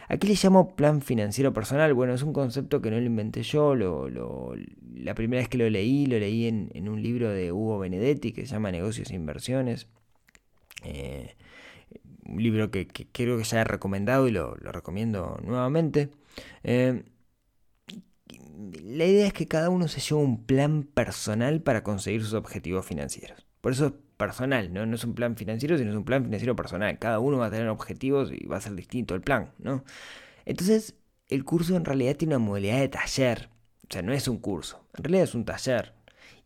Aquí 0.08 0.26
le 0.28 0.34
llamo 0.34 0.76
plan 0.76 1.00
financiero 1.00 1.54
personal, 1.54 1.94
bueno, 1.94 2.12
es 2.12 2.22
un 2.22 2.34
concepto 2.34 2.82
que 2.82 2.90
no 2.90 2.98
lo 2.98 3.06
inventé 3.06 3.42
yo, 3.42 3.74
la 3.74 5.14
primera 5.14 5.40
vez 5.40 5.48
que 5.48 5.56
lo 5.56 5.68
leí, 5.70 6.04
lo 6.04 6.18
leí 6.18 6.46
en, 6.46 6.88
un 6.88 7.02
libro 7.02 7.30
de 7.30 7.52
Hugo 7.52 7.78
Benedetti 7.78 8.32
que 8.32 8.42
se 8.42 8.52
llama 8.52 8.70
Negocios 8.70 9.10
e 9.10 9.14
Inversiones. 9.14 9.88
Eh, 10.84 11.34
un 12.26 12.42
libro 12.42 12.70
que, 12.70 12.86
creo 12.86 13.38
que 13.38 13.44
ya 13.44 13.62
he 13.62 13.64
recomendado 13.64 14.28
y 14.28 14.30
lo, 14.30 14.54
recomiendo 14.56 15.38
nuevamente. 15.42 16.10
Eh, 16.64 17.02
la 18.82 19.04
idea 19.04 19.26
es 19.26 19.32
que 19.32 19.48
cada 19.48 19.70
uno 19.70 19.88
se 19.88 20.00
lleve 20.00 20.22
un 20.22 20.44
plan 20.44 20.82
personal 20.82 21.62
para 21.62 21.82
conseguir 21.82 22.22
sus 22.22 22.34
objetivos 22.34 22.86
financieros. 22.86 23.46
Por 23.60 23.72
eso 23.72 23.86
es 23.86 23.92
personal, 24.16 24.72
¿no? 24.72 24.86
No 24.86 24.94
es 24.94 25.04
un 25.04 25.14
plan 25.14 25.36
financiero, 25.36 25.76
sino 25.78 25.90
es 25.90 25.96
un 25.96 26.04
plan 26.04 26.24
financiero 26.24 26.54
personal. 26.54 26.98
Cada 26.98 27.18
uno 27.18 27.38
va 27.38 27.46
a 27.46 27.50
tener 27.50 27.68
objetivos 27.68 28.30
y 28.32 28.46
va 28.46 28.58
a 28.58 28.60
ser 28.60 28.74
distinto 28.74 29.14
el 29.14 29.20
plan, 29.20 29.52
¿no? 29.58 29.84
Entonces, 30.44 30.94
el 31.28 31.44
curso 31.44 31.76
en 31.76 31.84
realidad 31.84 32.16
tiene 32.16 32.36
una 32.36 32.44
modalidad 32.44 32.78
de 32.78 32.88
taller. 32.88 33.50
O 33.82 33.92
sea, 33.92 34.02
no 34.02 34.12
es 34.12 34.28
un 34.28 34.38
curso, 34.38 34.86
en 34.96 35.04
realidad 35.04 35.24
es 35.24 35.34
un 35.34 35.44
taller. 35.44 35.94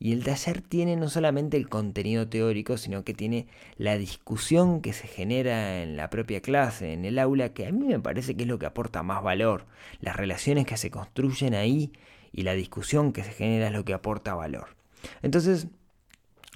Y 0.00 0.12
el 0.12 0.22
taller 0.22 0.60
tiene 0.62 0.96
no 0.96 1.08
solamente 1.08 1.56
el 1.56 1.68
contenido 1.68 2.28
teórico, 2.28 2.76
sino 2.76 3.02
que 3.02 3.14
tiene 3.14 3.48
la 3.76 3.98
discusión 3.98 4.80
que 4.80 4.92
se 4.92 5.08
genera 5.08 5.82
en 5.82 5.96
la 5.96 6.08
propia 6.08 6.40
clase, 6.40 6.92
en 6.92 7.04
el 7.04 7.18
aula, 7.18 7.52
que 7.52 7.66
a 7.66 7.72
mí 7.72 7.86
me 7.86 7.98
parece 7.98 8.36
que 8.36 8.42
es 8.42 8.48
lo 8.48 8.58
que 8.58 8.66
aporta 8.66 9.02
más 9.02 9.22
valor. 9.22 9.66
Las 10.00 10.16
relaciones 10.16 10.66
que 10.66 10.76
se 10.76 10.90
construyen 10.90 11.54
ahí 11.54 11.92
y 12.32 12.42
la 12.42 12.54
discusión 12.54 13.12
que 13.12 13.24
se 13.24 13.32
genera 13.32 13.68
es 13.68 13.72
lo 13.72 13.84
que 13.84 13.94
aporta 13.94 14.34
valor. 14.34 14.76
Entonces, 15.22 15.66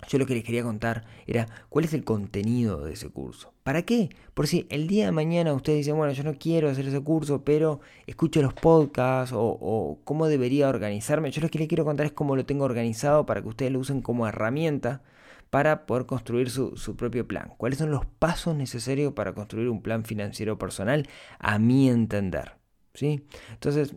yo 0.08 0.18
lo 0.18 0.26
que 0.26 0.34
les 0.34 0.44
quería 0.44 0.62
contar 0.62 1.04
era 1.26 1.46
cuál 1.68 1.84
es 1.84 1.94
el 1.94 2.04
contenido 2.04 2.82
de 2.84 2.94
ese 2.94 3.08
curso. 3.08 3.52
¿Para 3.62 3.82
qué? 3.82 4.10
Por 4.34 4.46
si 4.46 4.66
el 4.70 4.86
día 4.88 5.06
de 5.06 5.12
mañana 5.12 5.52
ustedes 5.52 5.78
dicen, 5.78 5.96
bueno, 5.96 6.12
yo 6.12 6.24
no 6.24 6.34
quiero 6.34 6.68
hacer 6.68 6.86
ese 6.86 7.00
curso, 7.00 7.42
pero 7.44 7.80
escucho 8.06 8.42
los 8.42 8.54
podcasts 8.54 9.34
o, 9.36 9.98
cómo 10.04 10.26
debería 10.26 10.68
organizarme. 10.68 11.30
Yo 11.30 11.40
lo 11.40 11.48
que 11.48 11.58
les 11.58 11.68
quiero 11.68 11.84
contar 11.84 12.06
es 12.06 12.12
cómo 12.12 12.36
lo 12.36 12.44
tengo 12.44 12.64
organizado 12.64 13.26
para 13.26 13.42
que 13.42 13.48
ustedes 13.48 13.72
lo 13.72 13.78
usen 13.78 14.02
como 14.02 14.26
herramienta 14.26 15.02
para 15.50 15.86
poder 15.86 16.06
construir 16.06 16.50
su, 16.50 16.76
su 16.76 16.96
propio 16.96 17.28
plan. 17.28 17.52
¿Cuáles 17.56 17.78
son 17.78 17.90
los 17.90 18.06
pasos 18.06 18.56
necesarios 18.56 19.12
para 19.12 19.34
construir 19.34 19.68
un 19.68 19.82
plan 19.82 20.04
financiero 20.04 20.58
personal? 20.58 21.06
A 21.38 21.58
mi 21.58 21.88
entender. 21.88 22.56
¿sí? 22.94 23.24
Entonces, 23.50 23.94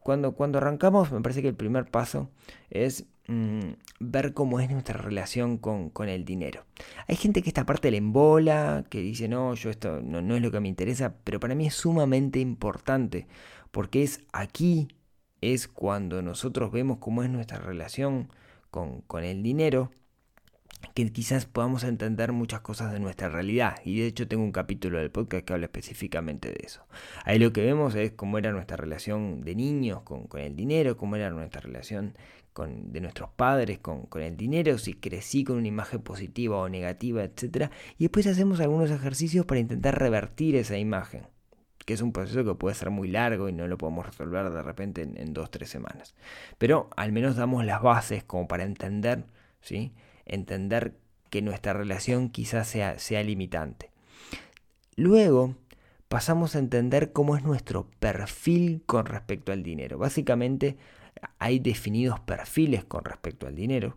cuando, 0.00 0.32
cuando 0.32 0.58
arrancamos, 0.58 1.10
me 1.12 1.20
parece 1.20 1.42
que 1.42 1.48
el 1.48 1.54
primer 1.54 1.90
paso 1.90 2.30
es 2.70 3.06
mm, 3.28 3.72
ver 4.00 4.34
cómo 4.34 4.60
es 4.60 4.70
nuestra 4.70 4.98
relación 4.98 5.58
con, 5.58 5.90
el 6.08 6.24
dinero. 6.24 6.64
Hay 7.08 7.16
gente 7.16 7.42
que 7.42 7.50
esta 7.50 7.66
parte 7.66 7.90
le 7.90 7.98
embola, 7.98 8.84
que 8.90 9.00
dice, 9.00 9.28
no, 9.28 9.54
yo 9.54 9.70
esto 9.70 10.00
no, 10.02 10.22
no 10.22 10.36
es 10.36 10.42
lo 10.42 10.50
que 10.50 10.60
me 10.60 10.68
interesa, 10.68 11.16
pero 11.24 11.40
para 11.40 11.54
mí 11.54 11.66
es 11.66 11.74
sumamente 11.74 12.40
importante, 12.40 13.26
porque 13.70 14.02
es 14.02 14.20
aquí, 14.32 14.88
es 15.40 15.68
cuando 15.68 16.22
nosotros 16.22 16.72
vemos 16.72 16.98
cómo 16.98 17.22
es 17.22 17.30
nuestra 17.30 17.58
relación 17.58 18.30
con, 18.70 19.02
con 19.02 19.24
el 19.24 19.42
dinero, 19.42 19.90
que 20.92 21.10
quizás 21.12 21.46
podamos 21.46 21.84
entender 21.84 22.32
muchas 22.32 22.60
cosas 22.60 22.92
de 22.92 23.00
nuestra 23.00 23.28
realidad. 23.28 23.76
Y 23.84 24.00
de 24.00 24.06
hecho 24.06 24.28
tengo 24.28 24.42
un 24.42 24.52
capítulo 24.52 24.98
del 24.98 25.10
podcast 25.10 25.44
que 25.44 25.52
habla 25.52 25.66
específicamente 25.66 26.48
de 26.48 26.60
eso. 26.64 26.86
Ahí 27.24 27.38
lo 27.38 27.52
que 27.52 27.64
vemos 27.64 27.94
es 27.94 28.12
cómo 28.12 28.38
era 28.38 28.52
nuestra 28.52 28.76
relación 28.76 29.42
de 29.42 29.54
niños 29.54 30.02
con, 30.02 30.28
el 30.36 30.56
dinero, 30.56 30.96
cómo 30.96 31.16
era 31.16 31.30
nuestra 31.30 31.60
relación 31.60 32.14
con, 32.52 32.92
de 32.92 33.00
nuestros 33.00 33.30
padres 33.30 33.78
con, 33.78 34.08
el 34.20 34.36
dinero, 34.36 34.78
si 34.78 34.94
crecí 34.94 35.44
con 35.44 35.56
una 35.56 35.68
imagen 35.68 36.02
positiva 36.02 36.58
o 36.58 36.68
negativa, 36.68 37.24
etc. 37.24 37.70
Y 37.98 38.04
después 38.04 38.26
hacemos 38.26 38.60
algunos 38.60 38.90
ejercicios 38.90 39.46
para 39.46 39.60
intentar 39.60 39.98
revertir 39.98 40.56
esa 40.56 40.78
imagen 40.78 41.26
que 41.84 41.92
es 41.92 42.00
un 42.00 42.12
proceso 42.12 42.42
que 42.46 42.54
puede 42.54 42.74
ser 42.74 42.88
muy 42.88 43.08
largo 43.08 43.46
y 43.46 43.52
no 43.52 43.68
lo 43.68 43.76
podemos 43.76 44.06
resolver 44.06 44.48
de 44.48 44.62
repente 44.62 45.02
en, 45.02 45.18
en 45.18 45.34
dos, 45.34 45.50
tres 45.50 45.68
semanas. 45.68 46.14
Pero 46.56 46.88
al 46.96 47.12
menos 47.12 47.36
damos 47.36 47.62
las 47.66 47.82
bases 47.82 48.24
como 48.24 48.48
para 48.48 48.64
entender 48.64 49.26
¿sí? 49.64 49.92
Entender 50.26 50.96
que 51.30 51.42
nuestra 51.42 51.72
relación 51.72 52.28
quizás 52.30 52.68
sea, 52.68 52.98
sea 52.98 53.22
limitante. 53.22 53.90
Luego 54.96 55.56
pasamos 56.08 56.54
a 56.54 56.60
entender 56.60 57.12
cómo 57.12 57.36
es 57.36 57.42
nuestro 57.42 57.90
perfil 57.98 58.82
con 58.86 59.06
respecto 59.06 59.52
al 59.52 59.62
dinero. 59.62 59.98
Básicamente 59.98 60.76
hay 61.38 61.58
definidos 61.58 62.20
perfiles 62.20 62.84
con 62.84 63.04
respecto 63.04 63.46
al 63.46 63.54
dinero. 63.54 63.96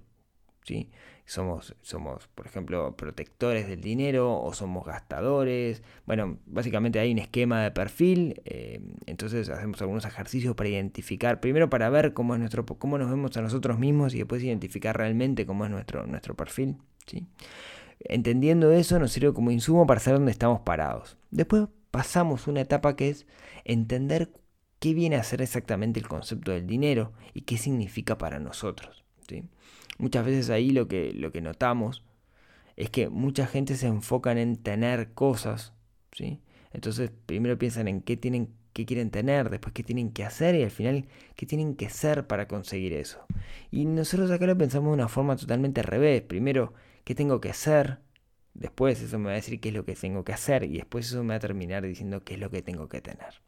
Somos, 1.26 1.76
somos, 1.82 2.28
por 2.28 2.48
ejemplo, 2.48 2.96
protectores 2.96 3.68
del 3.68 3.82
dinero 3.82 4.42
o 4.42 4.54
somos 4.54 4.86
gastadores. 4.86 5.84
Bueno, 6.06 6.38
básicamente 6.46 7.00
hay 7.00 7.12
un 7.12 7.20
esquema 7.20 7.64
de 7.64 7.72
perfil, 7.72 8.42
eh, 8.46 8.80
entonces 9.06 9.50
hacemos 9.50 9.82
algunos 9.82 10.06
ejercicios 10.06 10.56
para 10.56 10.70
identificar, 10.70 11.42
primero 11.42 11.70
para 11.70 11.90
ver 11.90 12.14
cómo, 12.14 12.34
es 12.34 12.40
nuestro, 12.40 12.66
cómo 12.66 12.98
nos 12.98 13.10
vemos 13.10 13.36
a 13.36 13.42
nosotros 13.42 13.78
mismos 13.78 14.14
y 14.14 14.20
después 14.20 14.42
identificar 14.42 14.96
realmente 14.96 15.46
cómo 15.46 15.66
es 15.66 15.72
nuestro, 15.72 16.08
nuestro 16.08 16.36
perfil. 16.36 16.78
¿sí? 17.06 17.28
Entendiendo 18.00 18.72
eso 18.72 18.98
nos 18.98 19.12
sirve 19.12 19.34
como 19.34 19.52
insumo 19.52 19.86
para 19.86 20.00
saber 20.00 20.20
dónde 20.20 20.32
estamos 20.32 20.62
parados. 20.62 21.18
Después 21.32 21.68
pasamos 21.92 22.48
una 22.48 22.62
etapa 22.62 22.96
que 22.96 23.10
es 23.10 23.28
entender 23.66 24.32
qué 24.80 24.94
viene 24.94 25.18
a 25.18 25.24
ser 25.24 25.42
exactamente 25.42 26.00
el 26.00 26.08
concepto 26.08 26.52
del 26.52 26.68
dinero 26.68 27.12
y 27.34 27.42
qué 27.42 27.58
significa 27.58 28.18
para 28.18 28.40
nosotros. 28.40 29.04
Muchas 29.98 30.26
veces 30.26 30.50
ahí 30.50 30.72
lo 30.72 30.88
que, 30.88 31.14
lo 31.14 31.32
que 31.32 31.42
notamos 31.42 32.04
es 32.76 32.90
que 32.90 33.10
mucha 33.10 33.48
gente 33.48 33.76
se 33.76 33.88
enfoca 33.88 34.32
en 34.32 34.58
tener 34.58 35.14
cosas, 35.14 35.74
¿sí? 36.12 36.40
Entonces 36.72 37.12
primero 37.26 37.58
piensan 37.58 37.88
en 37.88 38.02
qué 38.02 38.18
tienen 38.18 38.50
qué 38.78 38.86
quieren 38.86 39.10
tener, 39.10 39.50
después 39.50 39.74
qué 39.74 39.82
tienen 39.82 40.12
que 40.12 40.24
hacer 40.24 40.54
y 40.54 40.62
al 40.62 40.70
final 40.70 41.08
qué 41.36 41.48
tienen 41.48 41.76
que 41.76 41.90
ser 41.90 42.28
para 42.28 42.48
conseguir 42.48 42.94
eso. 42.94 43.26
Y 43.72 43.86
nosotros 43.86 44.30
acá 44.30 44.46
lo 44.46 44.56
pensamos 44.56 44.90
de 44.90 44.94
una 44.94 45.08
forma 45.08 45.36
totalmente 45.36 45.82
al 45.82 45.88
revés. 45.88 46.22
Primero, 46.22 46.76
qué 47.04 47.16
tengo 47.16 47.42
que 47.42 47.50
hacer, 47.50 47.98
después 48.54 49.02
eso 49.02 49.18
me 49.18 49.26
va 49.26 49.32
a 49.32 49.36
decir 49.36 49.60
qué 49.60 49.70
es 49.70 49.74
lo 49.74 49.84
que 49.84 49.96
tengo 49.96 50.24
que 50.24 50.32
hacer 50.32 50.64
y 50.64 50.78
después 50.78 51.08
eso 51.08 51.24
me 51.24 51.30
va 51.30 51.38
a 51.38 51.40
terminar 51.40 51.88
diciendo 51.88 52.24
qué 52.24 52.36
es 52.36 52.40
lo 52.40 52.52
que 52.52 52.62
tengo 52.62 52.88
que 52.88 53.02
tener. 53.02 53.42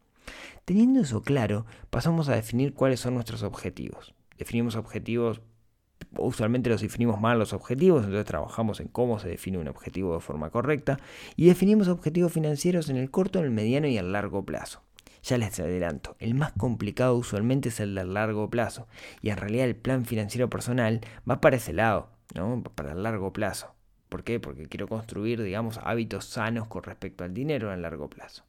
Teniendo 0.64 1.02
eso 1.02 1.22
claro, 1.22 1.64
pasamos 1.90 2.28
a 2.28 2.34
definir 2.34 2.74
cuáles 2.74 2.98
son 2.98 3.14
nuestros 3.14 3.44
objetivos. 3.44 4.14
Definimos 4.36 4.74
objetivos 4.74 5.42
usualmente 6.16 6.70
los 6.70 6.80
definimos 6.80 7.20
mal 7.20 7.38
los 7.38 7.52
objetivos, 7.52 8.04
entonces 8.04 8.26
trabajamos 8.26 8.80
en 8.80 8.88
cómo 8.88 9.18
se 9.18 9.28
define 9.28 9.58
un 9.58 9.68
objetivo 9.68 10.14
de 10.14 10.20
forma 10.20 10.50
correcta 10.50 10.98
y 11.36 11.46
definimos 11.46 11.88
objetivos 11.88 12.32
financieros 12.32 12.88
en 12.88 12.96
el 12.96 13.10
corto, 13.10 13.38
en 13.38 13.46
el 13.46 13.50
mediano 13.50 13.86
y 13.86 13.98
el 13.98 14.12
largo 14.12 14.44
plazo. 14.44 14.82
Ya 15.22 15.36
les 15.36 15.60
adelanto, 15.60 16.16
el 16.18 16.34
más 16.34 16.52
complicado 16.52 17.14
usualmente 17.16 17.68
es 17.68 17.80
el 17.80 17.94
del 17.94 18.14
largo 18.14 18.48
plazo 18.48 18.88
y 19.20 19.30
en 19.30 19.36
realidad 19.36 19.66
el 19.66 19.76
plan 19.76 20.06
financiero 20.06 20.48
personal 20.48 21.00
va 21.28 21.40
para 21.40 21.56
ese 21.56 21.72
lado, 21.72 22.10
¿no? 22.34 22.62
para 22.62 22.92
el 22.92 23.02
largo 23.02 23.32
plazo. 23.32 23.74
¿Por 24.08 24.24
qué? 24.24 24.40
Porque 24.40 24.66
quiero 24.66 24.88
construir, 24.88 25.42
digamos, 25.42 25.78
hábitos 25.84 26.24
sanos 26.24 26.66
con 26.66 26.82
respecto 26.82 27.22
al 27.22 27.32
dinero 27.32 27.72
en 27.72 27.82
largo 27.82 28.10
plazo. 28.10 28.44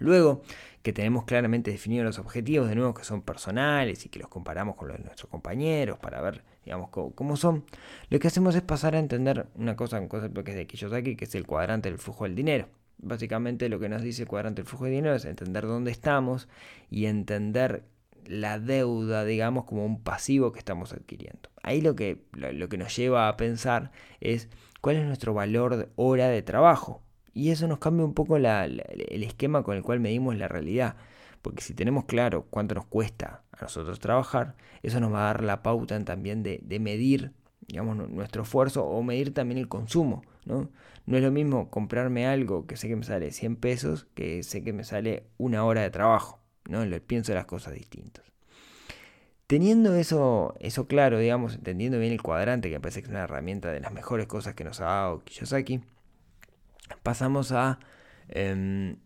Luego 0.00 0.42
que 0.82 0.92
tenemos 0.92 1.24
claramente 1.24 1.70
definidos 1.70 2.06
los 2.06 2.18
objetivos, 2.18 2.68
de 2.68 2.74
nuevo 2.74 2.94
que 2.94 3.04
son 3.04 3.22
personales 3.22 4.06
y 4.06 4.08
que 4.08 4.18
los 4.18 4.28
comparamos 4.28 4.76
con 4.76 4.88
los 4.88 4.96
de 4.96 5.04
nuestros 5.04 5.30
compañeros 5.30 5.98
para 5.98 6.20
ver, 6.22 6.42
digamos, 6.64 6.88
cómo, 6.90 7.36
son, 7.36 7.64
lo 8.08 8.18
que 8.18 8.28
hacemos 8.28 8.54
es 8.54 8.62
pasar 8.62 8.96
a 8.96 8.98
entender 8.98 9.46
una 9.56 9.76
cosa, 9.76 10.00
un 10.00 10.08
concepto 10.08 10.42
que 10.42 10.52
es 10.52 10.56
de 10.56 10.66
Kiyosaki, 10.66 11.16
que 11.16 11.26
es 11.26 11.34
el 11.34 11.46
cuadrante 11.46 11.90
del 11.90 11.98
flujo 11.98 12.24
del 12.24 12.34
dinero. 12.34 12.68
Básicamente 12.98 13.68
lo 13.68 13.78
que 13.78 13.88
nos 13.88 14.02
dice 14.02 14.22
el 14.22 14.28
cuadrante 14.28 14.62
del 14.62 14.68
flujo 14.68 14.84
del 14.84 14.94
dinero 14.94 15.14
es 15.14 15.24
entender 15.24 15.66
dónde 15.66 15.90
estamos 15.90 16.48
y 16.90 17.06
entender 17.06 17.84
la 18.26 18.58
deuda, 18.58 19.24
digamos, 19.24 19.64
como 19.64 19.84
un 19.84 20.02
pasivo 20.02 20.52
que 20.52 20.58
estamos 20.58 20.92
adquiriendo. 20.92 21.50
Ahí 21.62 21.80
lo 21.80 21.94
que, 21.94 22.22
lo 22.32 22.68
que 22.68 22.78
nos 22.78 22.94
lleva 22.96 23.28
a 23.28 23.36
pensar 23.36 23.90
es 24.20 24.48
cuál 24.80 24.96
es 24.96 25.06
nuestro 25.06 25.34
valor 25.34 25.76
de 25.76 25.88
hora 25.96 26.28
de 26.28 26.42
trabajo. 26.42 27.02
Y 27.32 27.50
eso 27.50 27.68
nos 27.68 27.78
cambia 27.78 28.04
un 28.04 28.14
poco 28.14 28.36
el 28.36 29.22
esquema 29.22 29.62
con 29.62 29.76
el 29.76 29.82
cual 29.82 30.00
medimos 30.00 30.36
la 30.36 30.48
realidad. 30.48 30.96
Porque 31.42 31.62
si 31.62 31.74
tenemos 31.74 32.04
claro 32.04 32.46
cuánto 32.50 32.74
nos 32.74 32.86
cuesta 32.86 33.42
a 33.52 33.62
nosotros 33.62 33.98
trabajar, 33.98 34.56
eso 34.82 35.00
nos 35.00 35.12
va 35.12 35.22
a 35.22 35.26
dar 35.26 35.42
la 35.42 35.62
pauta 35.62 35.98
también 36.04 36.42
de, 36.42 36.78
medir 36.80 37.32
digamos, 37.66 37.96
nuestro 37.96 38.42
esfuerzo 38.42 38.84
o 38.84 39.02
medir 39.02 39.32
también 39.32 39.58
el 39.58 39.68
consumo. 39.68 40.22
¿no? 40.44 40.70
no 41.06 41.16
es 41.16 41.22
lo 41.22 41.30
mismo 41.30 41.70
comprarme 41.70 42.26
algo 42.26 42.66
que 42.66 42.76
sé 42.76 42.88
que 42.88 42.96
me 42.96 43.04
sale 43.04 43.30
100 43.30 43.56
pesos 43.56 44.06
que 44.14 44.42
sé 44.42 44.62
que 44.62 44.72
me 44.72 44.84
sale 44.84 45.24
una 45.38 45.64
hora 45.64 45.82
de 45.82 45.90
trabajo. 45.90 46.40
¿no? 46.68 46.84
Pienso 47.06 47.32
las 47.32 47.46
cosas 47.46 47.74
distintas. 47.74 48.24
Teniendo 49.46 49.96
eso, 49.96 50.54
eso 50.60 50.86
claro, 50.86 51.18
digamos, 51.18 51.56
entendiendo 51.56 51.98
bien 51.98 52.12
el 52.12 52.22
cuadrante, 52.22 52.68
que 52.68 52.76
me 52.76 52.80
parece 52.80 53.00
que 53.00 53.06
es 53.06 53.10
una 53.10 53.24
herramienta 53.24 53.72
de 53.72 53.80
las 53.80 53.92
mejores 53.92 54.28
cosas 54.28 54.54
que 54.54 54.62
nos 54.62 54.80
ha 54.80 54.84
dado 54.84 55.24
Kiyosaki, 55.24 55.80
pasamos 57.02 57.52
a 57.52 57.78
em, 58.28 58.96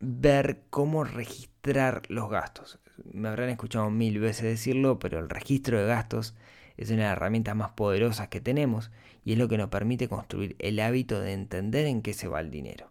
ver 0.00 0.62
cómo 0.70 1.04
registrar 1.04 2.02
los 2.08 2.30
gastos. 2.30 2.78
Me 3.12 3.28
habrán 3.28 3.48
escuchado 3.50 3.90
mil 3.90 4.18
veces 4.18 4.44
decirlo, 4.44 4.98
pero 4.98 5.18
el 5.18 5.28
registro 5.28 5.78
de 5.78 5.86
gastos 5.86 6.34
es 6.76 6.90
una 6.90 7.02
de 7.02 7.08
las 7.08 7.12
herramientas 7.12 7.56
más 7.56 7.70
poderosas 7.70 8.28
que 8.28 8.40
tenemos 8.40 8.90
y 9.24 9.32
es 9.32 9.38
lo 9.38 9.48
que 9.48 9.58
nos 9.58 9.68
permite 9.68 10.08
construir 10.08 10.56
el 10.58 10.80
hábito 10.80 11.20
de 11.20 11.32
entender 11.32 11.86
en 11.86 12.02
qué 12.02 12.14
se 12.14 12.28
va 12.28 12.40
el 12.40 12.50
dinero. 12.50 12.90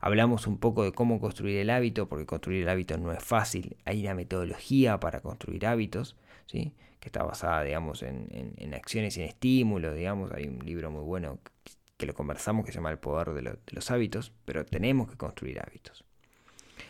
Hablamos 0.00 0.46
un 0.46 0.58
poco 0.58 0.84
de 0.84 0.92
cómo 0.92 1.20
construir 1.20 1.58
el 1.58 1.70
hábito, 1.70 2.08
porque 2.08 2.26
construir 2.26 2.62
el 2.62 2.68
hábito 2.68 2.98
no 2.98 3.12
es 3.12 3.22
fácil. 3.22 3.76
Hay 3.84 4.02
una 4.02 4.14
metodología 4.14 4.98
para 4.98 5.20
construir 5.20 5.66
hábitos, 5.66 6.16
¿sí? 6.46 6.72
que 7.00 7.08
está 7.08 7.22
basada 7.22 7.62
digamos, 7.62 8.02
en, 8.02 8.28
en 8.56 8.74
acciones 8.74 9.16
y 9.16 9.22
en 9.22 9.28
estímulos. 9.28 9.94
Digamos. 9.96 10.32
Hay 10.32 10.48
un 10.48 10.58
libro 10.64 10.90
muy 10.90 11.02
bueno 11.02 11.38
que 12.02 12.06
lo 12.06 12.14
conversamos, 12.14 12.64
que 12.64 12.72
se 12.72 12.78
llama 12.78 12.90
el 12.90 12.98
poder 12.98 13.30
de, 13.30 13.56
los 13.70 13.90
hábitos, 13.92 14.32
pero 14.44 14.66
tenemos 14.66 15.08
que 15.08 15.16
construir 15.16 15.60
hábitos. 15.60 16.04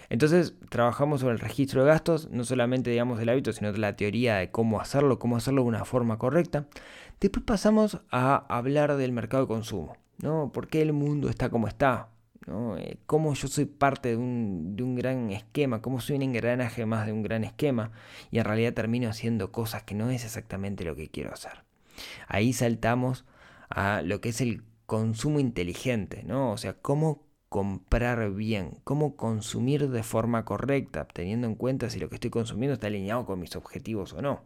Entonces 0.08 0.54
trabajamos 0.70 1.20
sobre 1.20 1.34
el 1.34 1.38
registro 1.38 1.84
de 1.84 1.90
gastos, 1.90 2.30
no 2.30 2.44
solamente 2.44 2.88
digamos 2.88 3.20
el 3.20 3.28
hábito, 3.28 3.52
sino 3.52 3.70
la 3.72 3.94
teoría 3.94 4.36
de 4.36 4.50
cómo 4.50 4.80
hacerlo, 4.80 5.18
cómo 5.18 5.36
hacerlo 5.36 5.64
de 5.64 5.68
una 5.68 5.84
forma 5.84 6.16
correcta. 6.16 6.64
Después 7.20 7.44
pasamos 7.44 8.00
a 8.10 8.46
hablar 8.48 8.96
del 8.96 9.12
mercado 9.12 9.42
de 9.42 9.48
consumo, 9.48 9.98
¿no? 10.16 10.50
¿Por 10.50 10.68
qué 10.68 10.80
el 10.80 10.94
mundo 10.94 11.28
está 11.28 11.50
como 11.50 11.68
está? 11.68 12.08
¿no? 12.46 12.78
Eh, 12.78 12.96
cómo 13.04 13.34
yo 13.34 13.48
soy 13.48 13.66
parte 13.66 14.08
de 14.08 14.16
un, 14.16 14.76
de 14.76 14.82
un, 14.82 14.94
gran 14.94 15.30
esquema, 15.30 15.82
cómo 15.82 16.00
soy 16.00 16.16
un 16.16 16.22
engranaje 16.22 16.86
más 16.86 17.04
de 17.04 17.12
un 17.12 17.22
gran 17.22 17.44
esquema 17.44 17.90
y 18.30 18.38
en 18.38 18.44
realidad 18.46 18.72
termino 18.72 19.10
haciendo 19.10 19.52
cosas 19.52 19.82
que 19.82 19.94
no 19.94 20.08
es 20.08 20.24
exactamente 20.24 20.84
lo 20.84 20.96
que 20.96 21.08
quiero 21.08 21.34
hacer. 21.34 21.64
Ahí 22.28 22.54
saltamos 22.54 23.26
a 23.68 24.00
lo 24.02 24.22
que 24.22 24.30
es 24.30 24.40
el 24.40 24.62
consumo 24.92 25.40
inteligente, 25.40 26.22
¿no? 26.22 26.52
O 26.52 26.58
sea, 26.58 26.74
cómo 26.74 27.24
comprar 27.48 28.30
bien, 28.32 28.76
cómo 28.84 29.16
consumir 29.16 29.88
de 29.88 30.02
forma 30.02 30.44
correcta, 30.44 31.08
teniendo 31.08 31.46
en 31.46 31.54
cuenta 31.54 31.88
si 31.88 31.98
lo 31.98 32.10
que 32.10 32.16
estoy 32.16 32.28
consumiendo 32.28 32.74
está 32.74 32.88
alineado 32.88 33.24
con 33.24 33.40
mis 33.40 33.56
objetivos 33.56 34.12
o 34.12 34.20
no. 34.20 34.42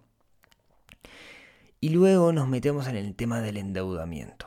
Y 1.81 1.89
luego 1.89 2.31
nos 2.33 2.47
metemos 2.47 2.87
en 2.87 2.95
el 2.95 3.17
tema 3.17 3.41
del 3.41 3.57
endeudamiento. 3.57 4.47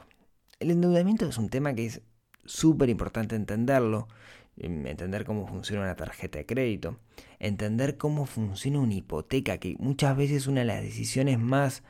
El 0.61 0.71
endeudamiento 0.71 1.25
es 1.25 1.37
un 1.37 1.49
tema 1.49 1.73
que 1.73 1.87
es 1.87 2.01
súper 2.45 2.87
importante 2.87 3.35
entenderlo, 3.35 4.07
em, 4.55 4.87
entender 4.87 5.25
cómo 5.25 5.47
funciona 5.47 5.83
una 5.83 5.97
tarjeta 5.97 6.39
de 6.39 6.45
crédito, 6.45 6.97
entender 7.39 7.97
cómo 7.97 8.25
funciona 8.25 8.79
una 8.79 8.93
hipoteca, 8.93 9.57
que 9.57 9.75
muchas 9.79 10.15
veces 10.15 10.37
es 10.37 10.47
una 10.47 10.61
de 10.61 10.67
las 10.67 10.81
decisiones 10.81 11.39
más 11.39 11.83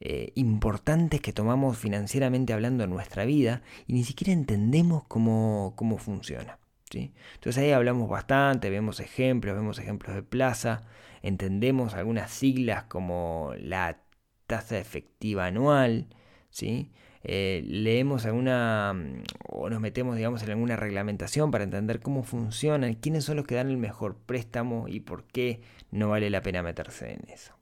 eh, 0.00 0.32
importantes 0.34 1.20
que 1.20 1.32
tomamos 1.32 1.78
financieramente 1.78 2.52
hablando 2.52 2.84
en 2.84 2.90
nuestra 2.90 3.24
vida 3.24 3.62
y 3.86 3.94
ni 3.94 4.04
siquiera 4.04 4.32
entendemos 4.32 5.04
cómo, 5.04 5.72
cómo 5.76 5.98
funciona. 5.98 6.58
¿sí? 6.90 7.12
Entonces 7.34 7.62
ahí 7.62 7.70
hablamos 7.72 8.08
bastante, 8.08 8.70
vemos 8.70 9.00
ejemplos, 9.00 9.56
vemos 9.56 9.78
ejemplos 9.78 10.14
de 10.14 10.22
plaza, 10.22 10.84
entendemos 11.22 11.94
algunas 11.94 12.30
siglas 12.30 12.84
como 12.84 13.52
la 13.58 14.02
tasa 14.46 14.78
efectiva 14.78 15.46
anual, 15.46 16.06
¿sí? 16.50 16.92
Eh, 17.28 17.64
leemos 17.66 18.24
alguna 18.24 18.92
mm, 18.94 19.24
o 19.48 19.68
nos 19.68 19.80
metemos 19.80 20.14
digamos 20.14 20.44
en 20.44 20.50
alguna 20.50 20.76
reglamentación 20.76 21.50
para 21.50 21.64
entender 21.64 22.00
cómo 22.00 22.22
funcionan, 22.22 22.94
quiénes 22.94 23.24
son 23.24 23.36
los 23.36 23.46
que 23.46 23.56
dan 23.56 23.68
el 23.68 23.78
mejor 23.78 24.16
préstamo 24.16 24.86
y 24.86 25.00
por 25.00 25.24
qué 25.24 25.60
no 25.90 26.10
vale 26.10 26.30
la 26.30 26.42
pena 26.42 26.62
meterse 26.62 27.14
en 27.14 27.28
eso. 27.28 27.55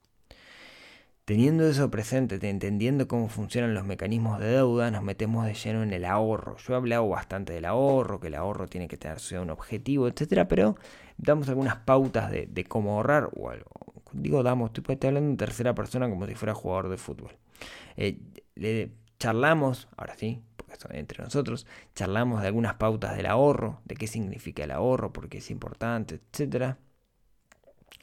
Teniendo 1.25 1.67
eso 1.67 1.89
presente, 1.89 2.35
entendiendo 2.47 3.07
cómo 3.07 3.29
funcionan 3.29 3.73
los 3.73 3.83
mecanismos 3.83 4.39
de 4.39 4.45
deuda, 4.45 4.91
nos 4.91 5.01
metemos 5.01 5.47
de 5.47 5.55
lleno 5.55 5.81
en 5.81 5.91
el 5.91 6.05
ahorro. 6.05 6.55
Yo 6.57 6.73
he 6.73 6.75
hablado 6.75 7.09
bastante 7.09 7.51
del 7.51 7.65
ahorro, 7.65 8.19
que 8.19 8.27
el 8.27 8.35
ahorro 8.35 8.67
tiene 8.67 8.87
que 8.87 8.95
tener 8.95 9.17
un 9.41 9.49
objetivo, 9.49 10.07
etcétera, 10.07 10.47
pero 10.47 10.75
damos 11.17 11.49
algunas 11.49 11.77
pautas 11.77 12.29
de, 12.29 12.65
cómo 12.65 12.97
ahorrar, 12.97 13.31
o 13.35 13.49
algo. 13.49 13.71
Digo, 14.11 14.43
damos, 14.43 14.71
estoy, 14.71 14.99
hablando 15.01 15.31
en 15.31 15.37
tercera 15.37 15.73
persona 15.73 16.07
como 16.07 16.27
si 16.27 16.35
fuera 16.35 16.53
jugador 16.53 16.89
de 16.89 16.97
fútbol. 16.97 17.31
Eh, 17.97 18.91
charlamos, 19.17 19.87
ahora 19.97 20.13
sí, 20.15 20.43
porque 20.55 20.75
son 20.75 20.93
entre 20.93 21.23
nosotros, 21.23 21.65
charlamos 21.95 22.41
de 22.41 22.47
algunas 22.49 22.75
pautas 22.75 23.17
del 23.17 23.25
ahorro, 23.25 23.81
de 23.85 23.95
qué 23.95 24.05
significa 24.05 24.63
el 24.63 24.69
ahorro, 24.69 25.11
por 25.11 25.27
qué 25.27 25.39
es 25.39 25.49
importante, 25.49 26.21
etcétera. 26.31 26.77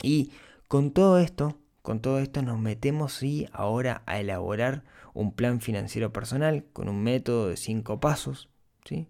Y 0.02 0.32
con 0.66 0.90
todo 0.90 1.18
esto 1.20 1.61
con 1.82 2.00
todo 2.00 2.20
esto 2.20 2.42
nos 2.42 2.58
metemos 2.58 3.12
sí 3.12 3.48
ahora 3.52 4.02
a 4.06 4.20
elaborar 4.20 4.84
un 5.14 5.32
plan 5.32 5.60
financiero 5.60 6.12
personal 6.12 6.64
con 6.72 6.88
un 6.88 7.02
método 7.02 7.48
de 7.48 7.56
cinco 7.56 8.00
pasos, 8.00 8.48
¿sí? 8.84 9.08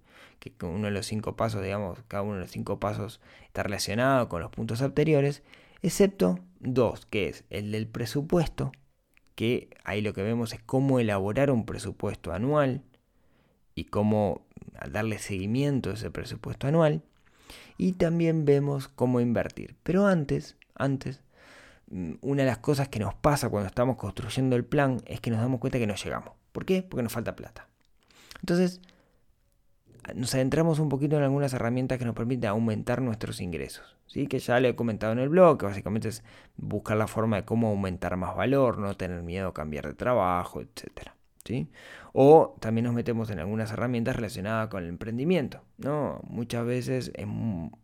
que 0.51 0.67
uno 0.67 0.87
de 0.87 0.91
los 0.91 1.07
cinco 1.07 1.37
pasos, 1.37 1.63
digamos, 1.63 2.01
cada 2.09 2.25
uno 2.25 2.35
de 2.35 2.41
los 2.41 2.51
cinco 2.51 2.81
pasos 2.81 3.21
está 3.45 3.63
relacionado 3.63 4.29
con 4.29 4.43
los 4.43 4.51
puntos 4.51 4.83
anteriores, 4.83 5.43
excepto 5.83 6.41
dos, 6.59 7.07
que 7.07 7.29
es 7.29 7.45
el 7.51 7.71
del 7.71 7.87
presupuesto, 7.87 8.73
que 9.37 9.71
ahí 9.85 10.01
lo 10.01 10.15
que 10.15 10.23
vemos 10.23 10.53
es 10.53 10.61
cómo 10.61 10.99
elaborar 10.99 11.51
un 11.51 11.65
presupuesto 11.65 12.33
anual 12.33 12.83
y 13.75 13.85
cómo 13.85 14.45
darle 14.91 15.19
seguimiento 15.19 15.91
a 15.91 15.95
ese 15.95 16.11
presupuesto 16.11 16.67
anual, 16.67 17.03
y 17.79 17.93
también 17.93 18.45
vemos 18.45 18.89
cómo 18.89 19.21
invertir. 19.21 19.77
Pero 19.83 20.07
antes, 20.07 20.57
antes 20.75 21.21
una 22.23 22.43
de 22.43 22.49
las 22.49 22.59
cosas 22.59 22.89
que 22.89 22.99
nos 22.99 23.15
pasa 23.15 23.51
cuando 23.51 23.67
estamos 23.67 23.97
construyendo 23.97 24.57
el 24.57 24.65
plan 24.65 25.03
es 25.07 25.21
que 25.21 25.31
nos 25.31 25.41
damos 25.41 25.61
cuenta 25.61 25.79
que 25.79 25.87
no 25.87 25.95
llegamos. 25.95 26.33
¿Por 26.53 26.65
qué? 26.65 26.83
Porque 26.83 27.03
nos 27.03 27.13
falta 27.13 27.37
plata. 27.37 27.69
Entonces, 28.41 28.81
nos 30.15 30.35
adentramos 30.35 30.79
un 30.79 30.89
poquito 30.89 31.17
en 31.17 31.23
algunas 31.23 31.53
herramientas 31.53 31.99
que 31.99 32.05
nos 32.05 32.15
permiten 32.15 32.51
aumentar 32.51 33.03
nuestros 33.03 33.41
ingresos. 33.41 33.97
¿sí? 34.07 34.27
Que 34.27 34.39
ya 34.39 34.59
le 34.59 34.71
he 34.71 34.75
comentado 34.75 35.13
en 35.13 35.19
el 35.19 35.29
blog, 35.29 35.59
que 35.59 35.67
básicamente 35.67 36.09
es 36.09 36.23
buscar 36.57 36.97
la 36.97 37.07
forma 37.07 37.37
de 37.37 37.45
cómo 37.45 37.69
aumentar 37.69 38.17
más 38.17 38.35
valor, 38.37 38.79
no 38.79 38.97
tener 38.97 39.23
miedo 39.23 39.49
a 39.49 39.55
cambiar 39.55 39.87
de 39.87 39.95
trabajo, 39.95 40.61
etcétera. 40.61 41.15
O 42.13 42.57
también 42.61 42.85
nos 42.85 42.95
metemos 42.95 43.31
en 43.31 43.39
algunas 43.39 43.73
herramientas 43.73 44.17
relacionadas 44.17 44.69
con 44.69 44.83
el 44.83 44.89
emprendimiento, 44.89 45.63
¿no? 45.79 46.21
Muchas 46.25 46.65
veces, 46.65 47.13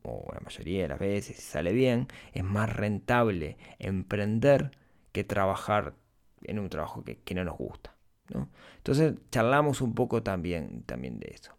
o 0.03 0.33
la 0.33 0.41
mayoría 0.41 0.83
de 0.83 0.89
las 0.89 0.99
veces, 0.99 1.37
si 1.37 1.43
sale 1.43 1.73
bien, 1.73 2.09
es 2.33 2.45
más 2.45 2.75
rentable 2.75 3.57
emprender 3.79 4.73
que 5.13 5.25
trabajar 5.25 5.95
en 6.43 6.59
un 6.59 6.69
trabajo 6.69 7.03
que, 7.03 7.35
no 7.35 7.45
nos 7.45 7.57
gusta, 7.57 7.95
¿no? 8.33 8.49
Entonces 8.77 9.15
charlamos 9.31 9.81
un 9.81 9.95
poco 9.95 10.23
también, 10.23 10.83
también 10.85 11.19
de 11.19 11.33
eso. 11.35 11.53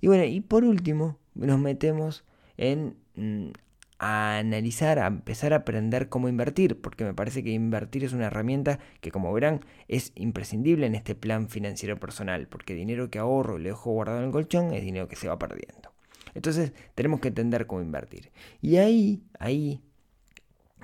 Y 0.00 0.08
bueno, 0.08 0.24
y 0.24 0.40
por 0.40 0.64
último, 0.64 1.18
nos 1.34 1.58
metemos 1.58 2.24
en 2.56 2.96
mm, 3.16 3.50
a 3.98 4.38
analizar, 4.38 4.98
a 4.98 5.06
empezar 5.06 5.52
a 5.52 5.58
aprender 5.58 6.08
cómo 6.08 6.28
invertir, 6.28 6.80
porque 6.80 7.04
me 7.04 7.14
parece 7.14 7.42
que 7.42 7.50
invertir 7.50 8.04
es 8.04 8.12
una 8.12 8.26
herramienta 8.26 8.78
que, 9.00 9.10
como 9.10 9.32
verán, 9.32 9.64
es 9.88 10.12
imprescindible 10.16 10.86
en 10.86 10.94
este 10.94 11.14
plan 11.14 11.48
financiero 11.48 11.98
personal, 11.98 12.48
porque 12.48 12.74
dinero 12.74 13.10
que 13.10 13.18
ahorro 13.18 13.58
y 13.58 13.62
le 13.62 13.68
dejo 13.70 13.92
guardado 13.92 14.18
en 14.18 14.26
el 14.26 14.32
colchón 14.32 14.72
es 14.72 14.82
dinero 14.82 15.08
que 15.08 15.16
se 15.16 15.28
va 15.28 15.38
perdiendo. 15.38 15.92
Entonces, 16.34 16.72
tenemos 16.94 17.20
que 17.20 17.28
entender 17.28 17.66
cómo 17.66 17.80
invertir. 17.80 18.32
Y 18.60 18.76
ahí, 18.76 19.22
ahí 19.38 19.80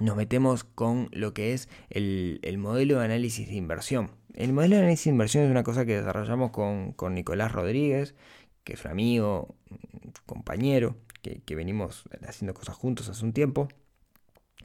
nos 0.01 0.17
metemos 0.17 0.65
con 0.65 1.09
lo 1.13 1.35
que 1.35 1.53
es 1.53 1.69
el, 1.91 2.39
el, 2.43 2.59
modelo 2.59 2.99
de 2.99 3.05
análisis 3.05 3.49
de 3.49 3.57
inversión. 3.57 4.13
El 4.35 4.53
modelo 4.53 4.77
de 4.77 4.83
análisis 4.83 5.07
de 5.07 5.11
inversión 5.11 5.45
es 5.45 5.51
una 5.51 5.65
cosa 5.65 5.85
que 5.85 5.97
desarrollamos 5.97 6.53
con, 6.53 6.93
con 6.93 7.15
Nicolás 7.15 7.53
Rodríguez, 7.53 8.15
que 8.65 8.75
es 8.75 8.85
un 8.85 8.93
amigo, 8.93 9.57
compañero, 10.27 10.97
que, 11.21 11.55
venimos 11.55 12.05
haciendo 12.27 12.55
cosas 12.55 12.77
juntos 12.77 13.09
hace 13.09 13.25
un 13.25 13.33
tiempo, 13.33 13.69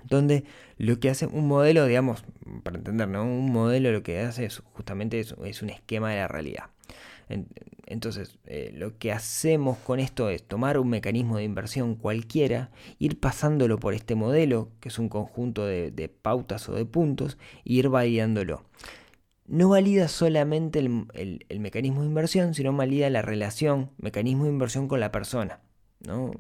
donde 0.03 0.43
lo 0.77 0.99
que 0.99 1.09
hace 1.09 1.25
un 1.25 1.47
modelo, 1.47 1.85
digamos, 1.85 2.23
para 2.63 2.77
entender, 2.77 3.07
¿no? 3.07 3.23
Un 3.23 3.51
modelo 3.51 3.91
lo 3.91 4.03
que 4.03 4.19
hace 4.19 4.45
es 4.45 4.59
justamente 4.73 5.19
es, 5.19 5.61
un 5.61 5.69
esquema 5.69 6.11
de 6.11 6.17
la 6.17 6.27
realidad. 6.27 6.65
Entonces, 7.87 8.37
eh, 8.45 8.71
lo 8.75 8.97
que 8.99 9.11
hacemos 9.11 9.77
con 9.79 9.99
esto 9.99 10.29
es 10.29 10.43
tomar 10.43 10.77
un 10.77 10.89
mecanismo 10.89 11.37
de 11.37 11.43
inversión 11.43 11.95
cualquiera, 11.95 12.69
ir 12.99 13.19
pasándolo 13.19 13.79
por 13.79 13.95
este 13.95 14.13
modelo, 14.13 14.69
que 14.79 14.89
es 14.89 14.99
un 14.99 15.09
conjunto 15.09 15.65
de, 15.65 16.11
pautas 16.21 16.69
o 16.69 16.73
de 16.75 16.85
puntos, 16.85 17.37
e 17.65 17.73
ir 17.73 17.89
validándolo. 17.89 18.65
No 19.47 19.69
valida 19.69 20.07
solamente 20.07 20.79
el, 20.79 21.45
el 21.49 21.59
mecanismo 21.59 22.01
de 22.01 22.07
inversión, 22.07 22.53
sino 22.53 22.73
valida 22.73 23.09
la 23.09 23.21
relación 23.21 23.91
mecanismo 23.97 24.45
de 24.45 24.51
inversión 24.51 24.87
con 24.87 24.99
la 24.99 25.11
persona. 25.11 25.61
¿No? 26.05 26.31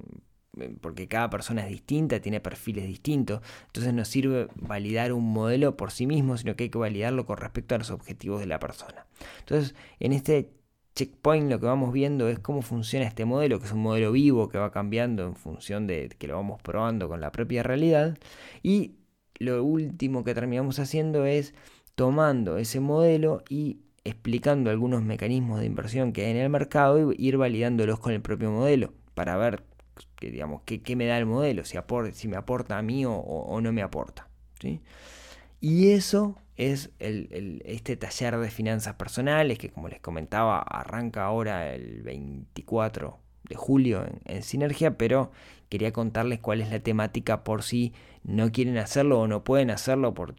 Eh, 0.59 0.75
porque 0.81 1.07
cada 1.07 1.29
persona 1.29 1.63
es 1.63 1.69
distinta, 1.69 2.19
tiene 2.19 2.39
perfiles 2.39 2.85
distintos, 2.85 3.41
entonces 3.67 3.93
no 3.93 4.05
sirve 4.05 4.47
validar 4.55 5.13
un 5.13 5.31
modelo 5.31 5.75
por 5.77 5.91
sí 5.91 6.07
mismo, 6.07 6.37
sino 6.37 6.55
que 6.55 6.65
hay 6.65 6.69
que 6.69 6.77
validarlo 6.77 7.25
con 7.25 7.37
respecto 7.37 7.75
a 7.75 7.77
los 7.77 7.91
objetivos 7.91 8.39
de 8.39 8.47
la 8.47 8.59
persona. 8.59 9.05
Entonces, 9.39 9.75
en 9.99 10.13
este 10.13 10.51
checkpoint 10.95 11.49
lo 11.51 11.59
que 11.59 11.65
vamos 11.65 11.91
viendo 11.91 12.29
es 12.29 12.39
cómo 12.39 12.61
funciona 12.61 13.05
este 13.05 13.25
modelo, 13.25 13.59
que 13.59 13.65
es 13.65 13.73
un 13.73 13.81
modelo 13.81 14.11
vivo 14.11 14.49
que 14.49 14.57
va 14.57 14.71
cambiando 14.71 15.25
en 15.25 15.35
función 15.35 15.87
de 15.87 16.09
que 16.17 16.27
lo 16.27 16.35
vamos 16.35 16.61
probando 16.61 17.09
con 17.09 17.21
la 17.21 17.31
propia 17.31 17.63
realidad. 17.63 18.17
Y 18.63 18.95
lo 19.39 19.63
último 19.63 20.23
que 20.23 20.33
terminamos 20.33 20.79
haciendo 20.79 21.25
es 21.25 21.53
tomando 21.95 22.57
ese 22.57 22.79
modelo 22.79 23.43
y 23.49 23.79
explicando 24.05 24.69
algunos 24.69 25.03
mecanismos 25.03 25.59
de 25.59 25.65
inversión 25.65 26.13
que 26.13 26.25
hay 26.25 26.31
en 26.31 26.37
el 26.37 26.49
mercado 26.49 27.11
y 27.11 27.15
ir 27.17 27.37
validándolos 27.37 27.99
con 27.99 28.13
el 28.13 28.21
propio 28.21 28.51
modelo 28.51 28.93
para 29.15 29.35
ver 29.37 29.63
que, 30.17 30.29
digamos, 30.29 30.61
qué, 30.65 30.95
me 30.95 31.07
da 31.07 31.17
el 31.17 31.25
modelo, 31.25 31.65
si, 31.65 31.77
si 32.13 32.27
me 32.27 32.37
aporta 32.37 32.77
a 32.77 32.81
mí 32.81 33.03
o, 33.07 33.59
no 33.61 33.71
me 33.71 33.81
aporta. 33.81 34.27
¿sí? 34.59 34.81
Y 35.61 35.91
eso 35.91 36.37
es 36.57 36.91
este 36.99 37.97
taller 37.97 38.37
de 38.37 38.49
finanzas 38.49 38.95
personales 38.95 39.57
que, 39.57 39.69
como 39.71 39.89
les 39.89 39.99
comentaba, 39.99 40.59
arranca 40.59 41.25
ahora 41.25 41.73
el 41.73 42.01
24 42.03 43.19
de 43.43 43.55
julio 43.55 44.05
en, 44.25 44.43
Sinergia, 44.43 44.97
pero 44.97 45.31
quería 45.69 45.91
contarles 45.91 46.39
cuál 46.39 46.61
es 46.61 46.69
la 46.69 46.79
temática 46.79 47.43
por 47.43 47.63
si 47.63 47.93
no 48.23 48.51
quieren 48.51 48.77
hacerlo 48.77 49.19
o 49.19 49.27
no 49.27 49.43
pueden 49.43 49.69
hacerlo 49.69 50.13
por, 50.13 50.35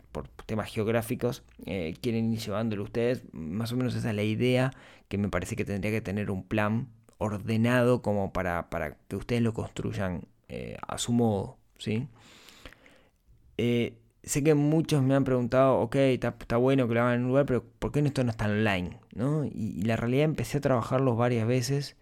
temas 0.47 0.73
geográficos, 0.73 1.45
eh, 1.67 1.95
quieren 2.01 2.33
ir 2.33 2.41
llevándolo 2.41 2.85
ustedes. 2.85 3.25
Más 3.33 3.73
o 3.73 3.77
menos 3.77 3.95
esa 3.95 4.11
es 4.11 4.17
la 4.17 4.23
idea 4.23 4.73
que 5.09 5.19
me 5.19 5.29
parece 5.29 5.57
que 5.57 5.65
tendría 5.65 5.93
que 5.93 6.01
tener 6.01 6.31
un 6.31 6.45
plan 6.45 6.89
ordenado 7.19 8.03
como 8.03 8.33
para, 8.33 8.69
que 9.09 9.17
ustedes 9.17 9.43
lo 9.43 9.55
construyan 9.55 10.23
eh, 10.49 10.77
a 10.87 10.99
su 10.99 11.13
modo, 11.13 11.59
¿sí? 11.79 12.09
Eh, 13.59 13.95
sé 14.23 14.43
que 14.43 14.55
muchos 14.55 15.03
me 15.03 15.15
han 15.15 15.25
preguntado, 15.25 15.79
ok, 15.81 15.97
está, 15.97 16.57
bueno 16.59 16.89
que 16.89 16.95
lo 16.95 17.03
hagan 17.03 17.15
en 17.15 17.23
un 17.23 17.29
lugar, 17.29 17.47
pero 17.47 17.65
¿por 17.79 17.93
qué 17.93 18.01
esto 18.01 18.25
no 18.25 18.31
está 18.31 18.47
online? 18.47 18.99
¿no? 19.15 19.45
Y, 19.45 19.83
la 19.83 19.97
realidad 19.97 20.25
empecé 20.25 20.59
a 20.59 20.61
trabajarlos 20.61 21.17
varias 21.17 21.47
veces 21.47 21.97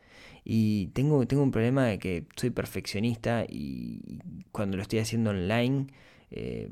Y 0.44 0.88
tengo, 0.88 1.26
tengo 1.26 1.42
un 1.42 1.50
problema 1.52 1.86
de 1.86 1.98
que 1.98 2.26
soy 2.36 2.50
perfeccionista 2.50 3.44
y 3.48 4.20
cuando 4.52 4.76
lo 4.76 4.82
estoy 4.82 4.98
haciendo 5.00 5.30
online 5.30 5.88
eh, 6.30 6.68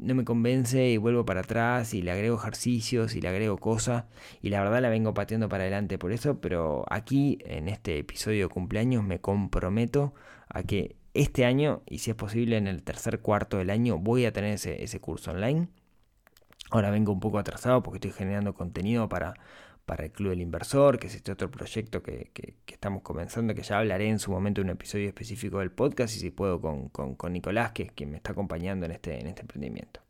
no 0.00 0.14
me 0.14 0.24
convence 0.24 0.88
y 0.88 0.96
vuelvo 0.96 1.24
para 1.24 1.40
atrás 1.40 1.94
y 1.94 2.02
le 2.02 2.10
agrego 2.10 2.36
ejercicios 2.36 3.14
y 3.14 3.20
le 3.20 3.28
agrego 3.28 3.58
cosas 3.58 4.04
y 4.42 4.50
la 4.50 4.60
verdad 4.62 4.82
la 4.82 4.88
vengo 4.88 5.14
pateando 5.14 5.48
para 5.48 5.64
adelante 5.64 5.98
por 5.98 6.12
eso, 6.12 6.40
pero 6.40 6.84
aquí 6.90 7.38
en 7.44 7.68
este 7.68 7.98
episodio 7.98 8.48
de 8.48 8.54
cumpleaños 8.54 9.04
me 9.04 9.20
comprometo 9.20 10.14
a 10.48 10.62
que 10.62 10.96
este 11.14 11.44
año 11.44 11.82
y 11.86 11.98
si 11.98 12.10
es 12.10 12.16
posible 12.16 12.56
en 12.56 12.66
el 12.66 12.82
tercer 12.82 13.20
cuarto 13.20 13.58
del 13.58 13.70
año 13.70 13.98
voy 13.98 14.24
a 14.26 14.32
tener 14.32 14.54
ese, 14.54 14.82
ese 14.82 15.00
curso 15.00 15.30
online. 15.30 15.68
Ahora 16.70 16.90
vengo 16.90 17.12
un 17.12 17.20
poco 17.20 17.38
atrasado 17.38 17.82
porque 17.82 17.96
estoy 17.96 18.12
generando 18.12 18.52
contenido 18.54 19.08
para, 19.08 19.34
para 19.88 20.04
el 20.04 20.12
Club 20.12 20.30
del 20.30 20.42
Inversor, 20.42 20.98
que 20.98 21.06
es 21.06 21.14
este 21.14 21.32
otro 21.32 21.50
proyecto 21.50 22.02
que, 22.02 22.30
estamos 22.66 23.02
comenzando, 23.02 23.54
que 23.54 23.62
ya 23.62 23.78
hablaré 23.78 24.08
en 24.08 24.18
su 24.18 24.30
momento 24.30 24.60
en 24.60 24.66
un 24.66 24.72
episodio 24.72 25.08
específico 25.08 25.60
del 25.60 25.72
podcast 25.72 26.14
y 26.14 26.20
si 26.20 26.30
puedo 26.30 26.60
con, 26.60 26.90
con, 26.90 27.32
Nicolás, 27.32 27.72
que 27.72 27.84
es 27.84 27.92
quien 27.92 28.10
me 28.10 28.18
está 28.18 28.32
acompañando 28.32 28.84
en 28.84 28.92
este, 28.92 29.18
en 29.18 29.26
este 29.26 29.40
emprendimiento. 29.40 30.02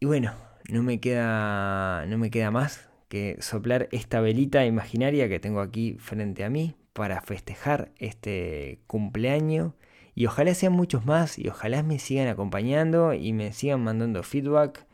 Y 0.00 0.06
bueno, 0.06 0.34
no 0.68 0.82
me 0.82 0.98
queda, 0.98 2.04
no 2.06 2.18
me 2.18 2.30
queda 2.30 2.50
más 2.50 2.90
que 3.08 3.36
soplar 3.40 3.88
esta 3.92 4.20
velita 4.20 4.66
imaginaria 4.66 5.28
que 5.28 5.38
tengo 5.38 5.60
aquí 5.60 5.96
frente 6.00 6.42
a 6.44 6.50
mí 6.50 6.74
para 6.92 7.22
festejar 7.22 7.92
este 7.98 8.80
cumpleaños 8.88 9.74
y 10.16 10.26
ojalá 10.26 10.54
sean 10.54 10.72
muchos 10.72 11.06
más 11.06 11.38
y 11.38 11.48
ojalá 11.48 11.84
me 11.84 12.00
sigan 12.00 12.26
acompañando 12.26 13.14
y 13.14 13.32
me 13.32 13.52
sigan 13.52 13.84
mandando 13.84 14.24
feedback 14.24 14.85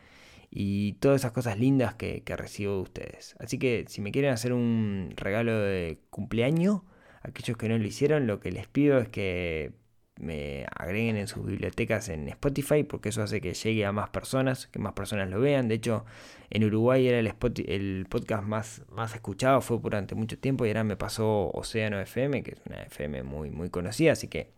y 0.55 0.93
todas 0.95 1.23
esas 1.23 1.33
cosas 1.33 1.59
lindas 1.59 1.95
que, 1.95 2.23
recibo 2.37 2.75
de 2.75 2.83
ustedes. 2.83 3.35
Así 3.39 3.59
que 3.59 3.87
si 3.89 4.03
me 4.03 4.13
quieren 4.13 4.33
hacer 4.33 4.53
un 4.53 5.15
regalo 5.17 5.59
de 5.59 5.99
cumpleaños, 6.11 6.83
aquellos 7.23 7.57
que 7.57 7.71
no 7.71 7.79
lo 7.79 7.87
hicieron, 7.87 8.27
lo 8.27 8.39
que 8.39 8.53
les 8.53 8.67
pido 8.67 8.99
es 8.99 9.09
que 9.09 9.73
me 10.17 10.67
agreguen 10.77 11.17
en 11.17 11.27
sus 11.27 11.47
bibliotecas 11.47 12.11
en 12.11 12.29
Spotify, 12.29 12.85
porque 12.85 13.09
eso 13.09 13.23
hace 13.23 13.41
que 13.41 13.55
llegue 13.55 13.87
a 13.87 13.93
más 13.93 14.11
personas, 14.11 14.67
que 14.67 14.79
más 14.79 14.93
personas 14.93 15.31
lo 15.31 15.41
vean. 15.41 15.69
De 15.69 15.77
hecho, 15.77 16.05
en 16.51 16.65
Uruguay 16.65 17.09
era 17.09 17.19
el, 17.19 17.33
el 17.67 18.07
podcast 18.11 18.45
más, 18.45 18.83
más 18.91 19.15
escuchado, 19.15 19.63
fue 19.63 19.79
durante 19.79 20.15
mucho 20.15 20.39
tiempo, 20.39 20.67
y 20.67 20.69
ahora 20.69 20.85
me 20.85 20.99
pasó 20.99 21.51
Océano 21.53 21.99
FM, 21.99 22.43
que 22.43 22.53
es 22.53 22.61
una 22.67 22.83
FM 22.83 23.23
muy, 23.23 23.51
muy 23.51 23.71
conocida, 23.71 24.13
así 24.13 24.29
que 24.29 24.51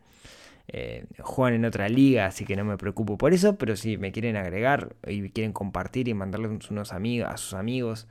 eh, 0.68 1.06
juegan 1.20 1.54
en 1.54 1.64
otra 1.64 1.88
liga, 1.88 2.26
así 2.26 2.44
que 2.44 2.56
no 2.56 2.64
me 2.64 2.78
preocupo 2.78 3.18
por 3.18 3.34
eso, 3.34 3.56
pero 3.56 3.76
si 3.76 3.96
me 3.98 4.12
quieren 4.12 4.36
agregar 4.36 4.96
y 5.06 5.28
quieren 5.30 5.52
compartir 5.52 6.08
y 6.08 6.14
mandarles 6.14 6.70
unos 6.70 6.92
amigos, 6.92 7.28
a 7.30 7.36
sus 7.36 7.54
amigos 7.54 8.08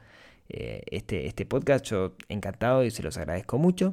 eh, 0.50 0.84
este, 0.92 1.26
este 1.26 1.46
podcast, 1.46 1.86
yo 1.86 2.14
encantado 2.30 2.84
y 2.84 2.92
se 2.92 3.02
los 3.02 3.18
agradezco 3.18 3.58
mucho. 3.58 3.92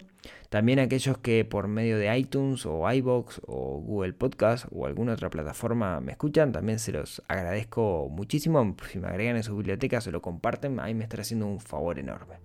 También 0.50 0.78
aquellos 0.78 1.16
que 1.18 1.44
por 1.44 1.68
medio 1.68 1.96
de 1.96 2.16
iTunes 2.18 2.66
o 2.66 2.90
iBox 2.92 3.40
o 3.46 3.80
Google 3.80 4.12
Podcast 4.12 4.66
o 4.72 4.86
alguna 4.86 5.14
otra 5.14 5.30
plataforma 5.30 6.00
me 6.00 6.12
escuchan, 6.12 6.52
también 6.52 6.78
se 6.78 6.92
los 6.92 7.22
agradezco 7.28 8.08
muchísimo. 8.10 8.76
Si 8.90 8.98
me 8.98 9.08
agregan 9.08 9.36
en 9.36 9.42
su 9.42 9.56
biblioteca, 9.56 10.00
se 10.00 10.10
lo 10.10 10.20
comparten, 10.20 10.80
ahí 10.80 10.92
me 10.92 11.04
está 11.04 11.20
haciendo 11.20 11.46
un 11.46 11.60
favor 11.60 11.98
enorme. 11.98 12.36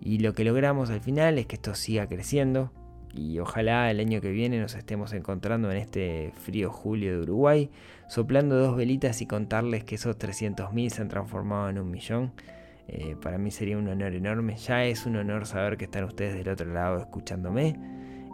Y 0.00 0.18
lo 0.18 0.32
que 0.34 0.44
logramos 0.44 0.90
al 0.90 1.00
final 1.00 1.38
es 1.38 1.46
que 1.46 1.56
esto 1.56 1.74
siga 1.74 2.06
creciendo, 2.06 2.70
y 3.14 3.38
ojalá 3.38 3.90
el 3.90 4.00
año 4.00 4.20
que 4.20 4.30
viene 4.30 4.60
nos 4.60 4.74
estemos 4.74 5.12
encontrando 5.12 5.70
en 5.70 5.78
este 5.78 6.32
frío 6.42 6.70
julio 6.70 7.12
de 7.12 7.22
Uruguay, 7.22 7.70
soplando 8.08 8.56
dos 8.56 8.76
velitas 8.76 9.20
y 9.22 9.26
contarles 9.26 9.84
que 9.84 9.96
esos 9.96 10.18
300.000 10.18 10.90
se 10.90 11.02
han 11.02 11.08
transformado 11.08 11.68
en 11.68 11.78
un 11.78 11.90
millón. 11.90 12.32
Eh, 12.88 13.16
para 13.20 13.36
mí 13.36 13.50
sería 13.50 13.76
un 13.76 13.88
honor 13.88 14.14
enorme. 14.14 14.56
Ya 14.56 14.84
es 14.84 15.04
un 15.04 15.16
honor 15.16 15.46
saber 15.46 15.76
que 15.76 15.84
están 15.84 16.04
ustedes 16.04 16.34
del 16.34 16.48
otro 16.48 16.72
lado 16.72 16.98
escuchándome. 16.98 17.76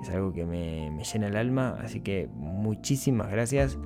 Es 0.03 0.11
algo 0.11 0.33
que 0.33 0.45
me, 0.45 0.91
llena 1.03 1.27
el 1.27 1.37
alma. 1.37 1.77
Así 1.83 2.01
que 2.01 2.29
muchísimas 2.35 3.31
gracias. 3.31 3.79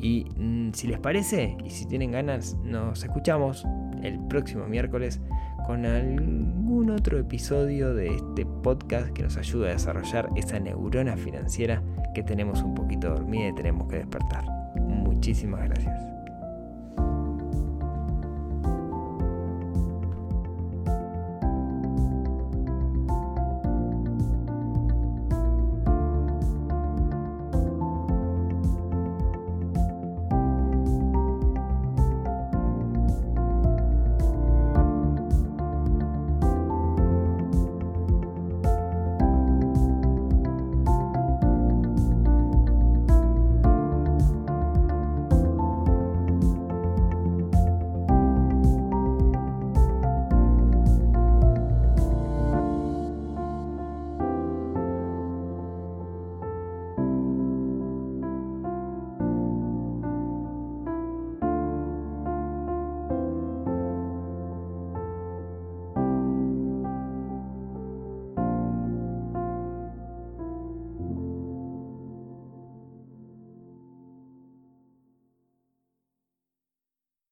Y 0.00 0.26
mm, 0.36 0.72
si 0.72 0.86
les 0.86 0.98
parece 0.98 1.56
y 1.64 1.70
si 1.70 1.86
tienen 1.86 2.12
ganas, 2.12 2.56
nos 2.62 3.02
escuchamos 3.02 3.66
el 4.02 4.18
próximo 4.28 4.66
miércoles 4.66 5.20
con 5.66 5.84
algún 5.84 6.90
otro 6.90 7.18
episodio 7.18 7.92
de 7.92 8.14
este 8.14 8.46
podcast 8.46 9.10
que 9.12 9.22
nos 9.22 9.36
ayuda 9.36 9.68
a 9.68 9.72
desarrollar 9.72 10.28
esa 10.36 10.60
neurona 10.60 11.16
financiera 11.16 11.82
que 12.14 12.22
tenemos 12.22 12.62
un 12.62 12.74
poquito 12.74 13.08
dormida 13.08 13.48
y 13.48 13.54
tenemos 13.54 13.88
que 13.88 13.96
despertar. 13.96 14.44
Muchísimas 14.76 15.64
gracias. 15.68 16.05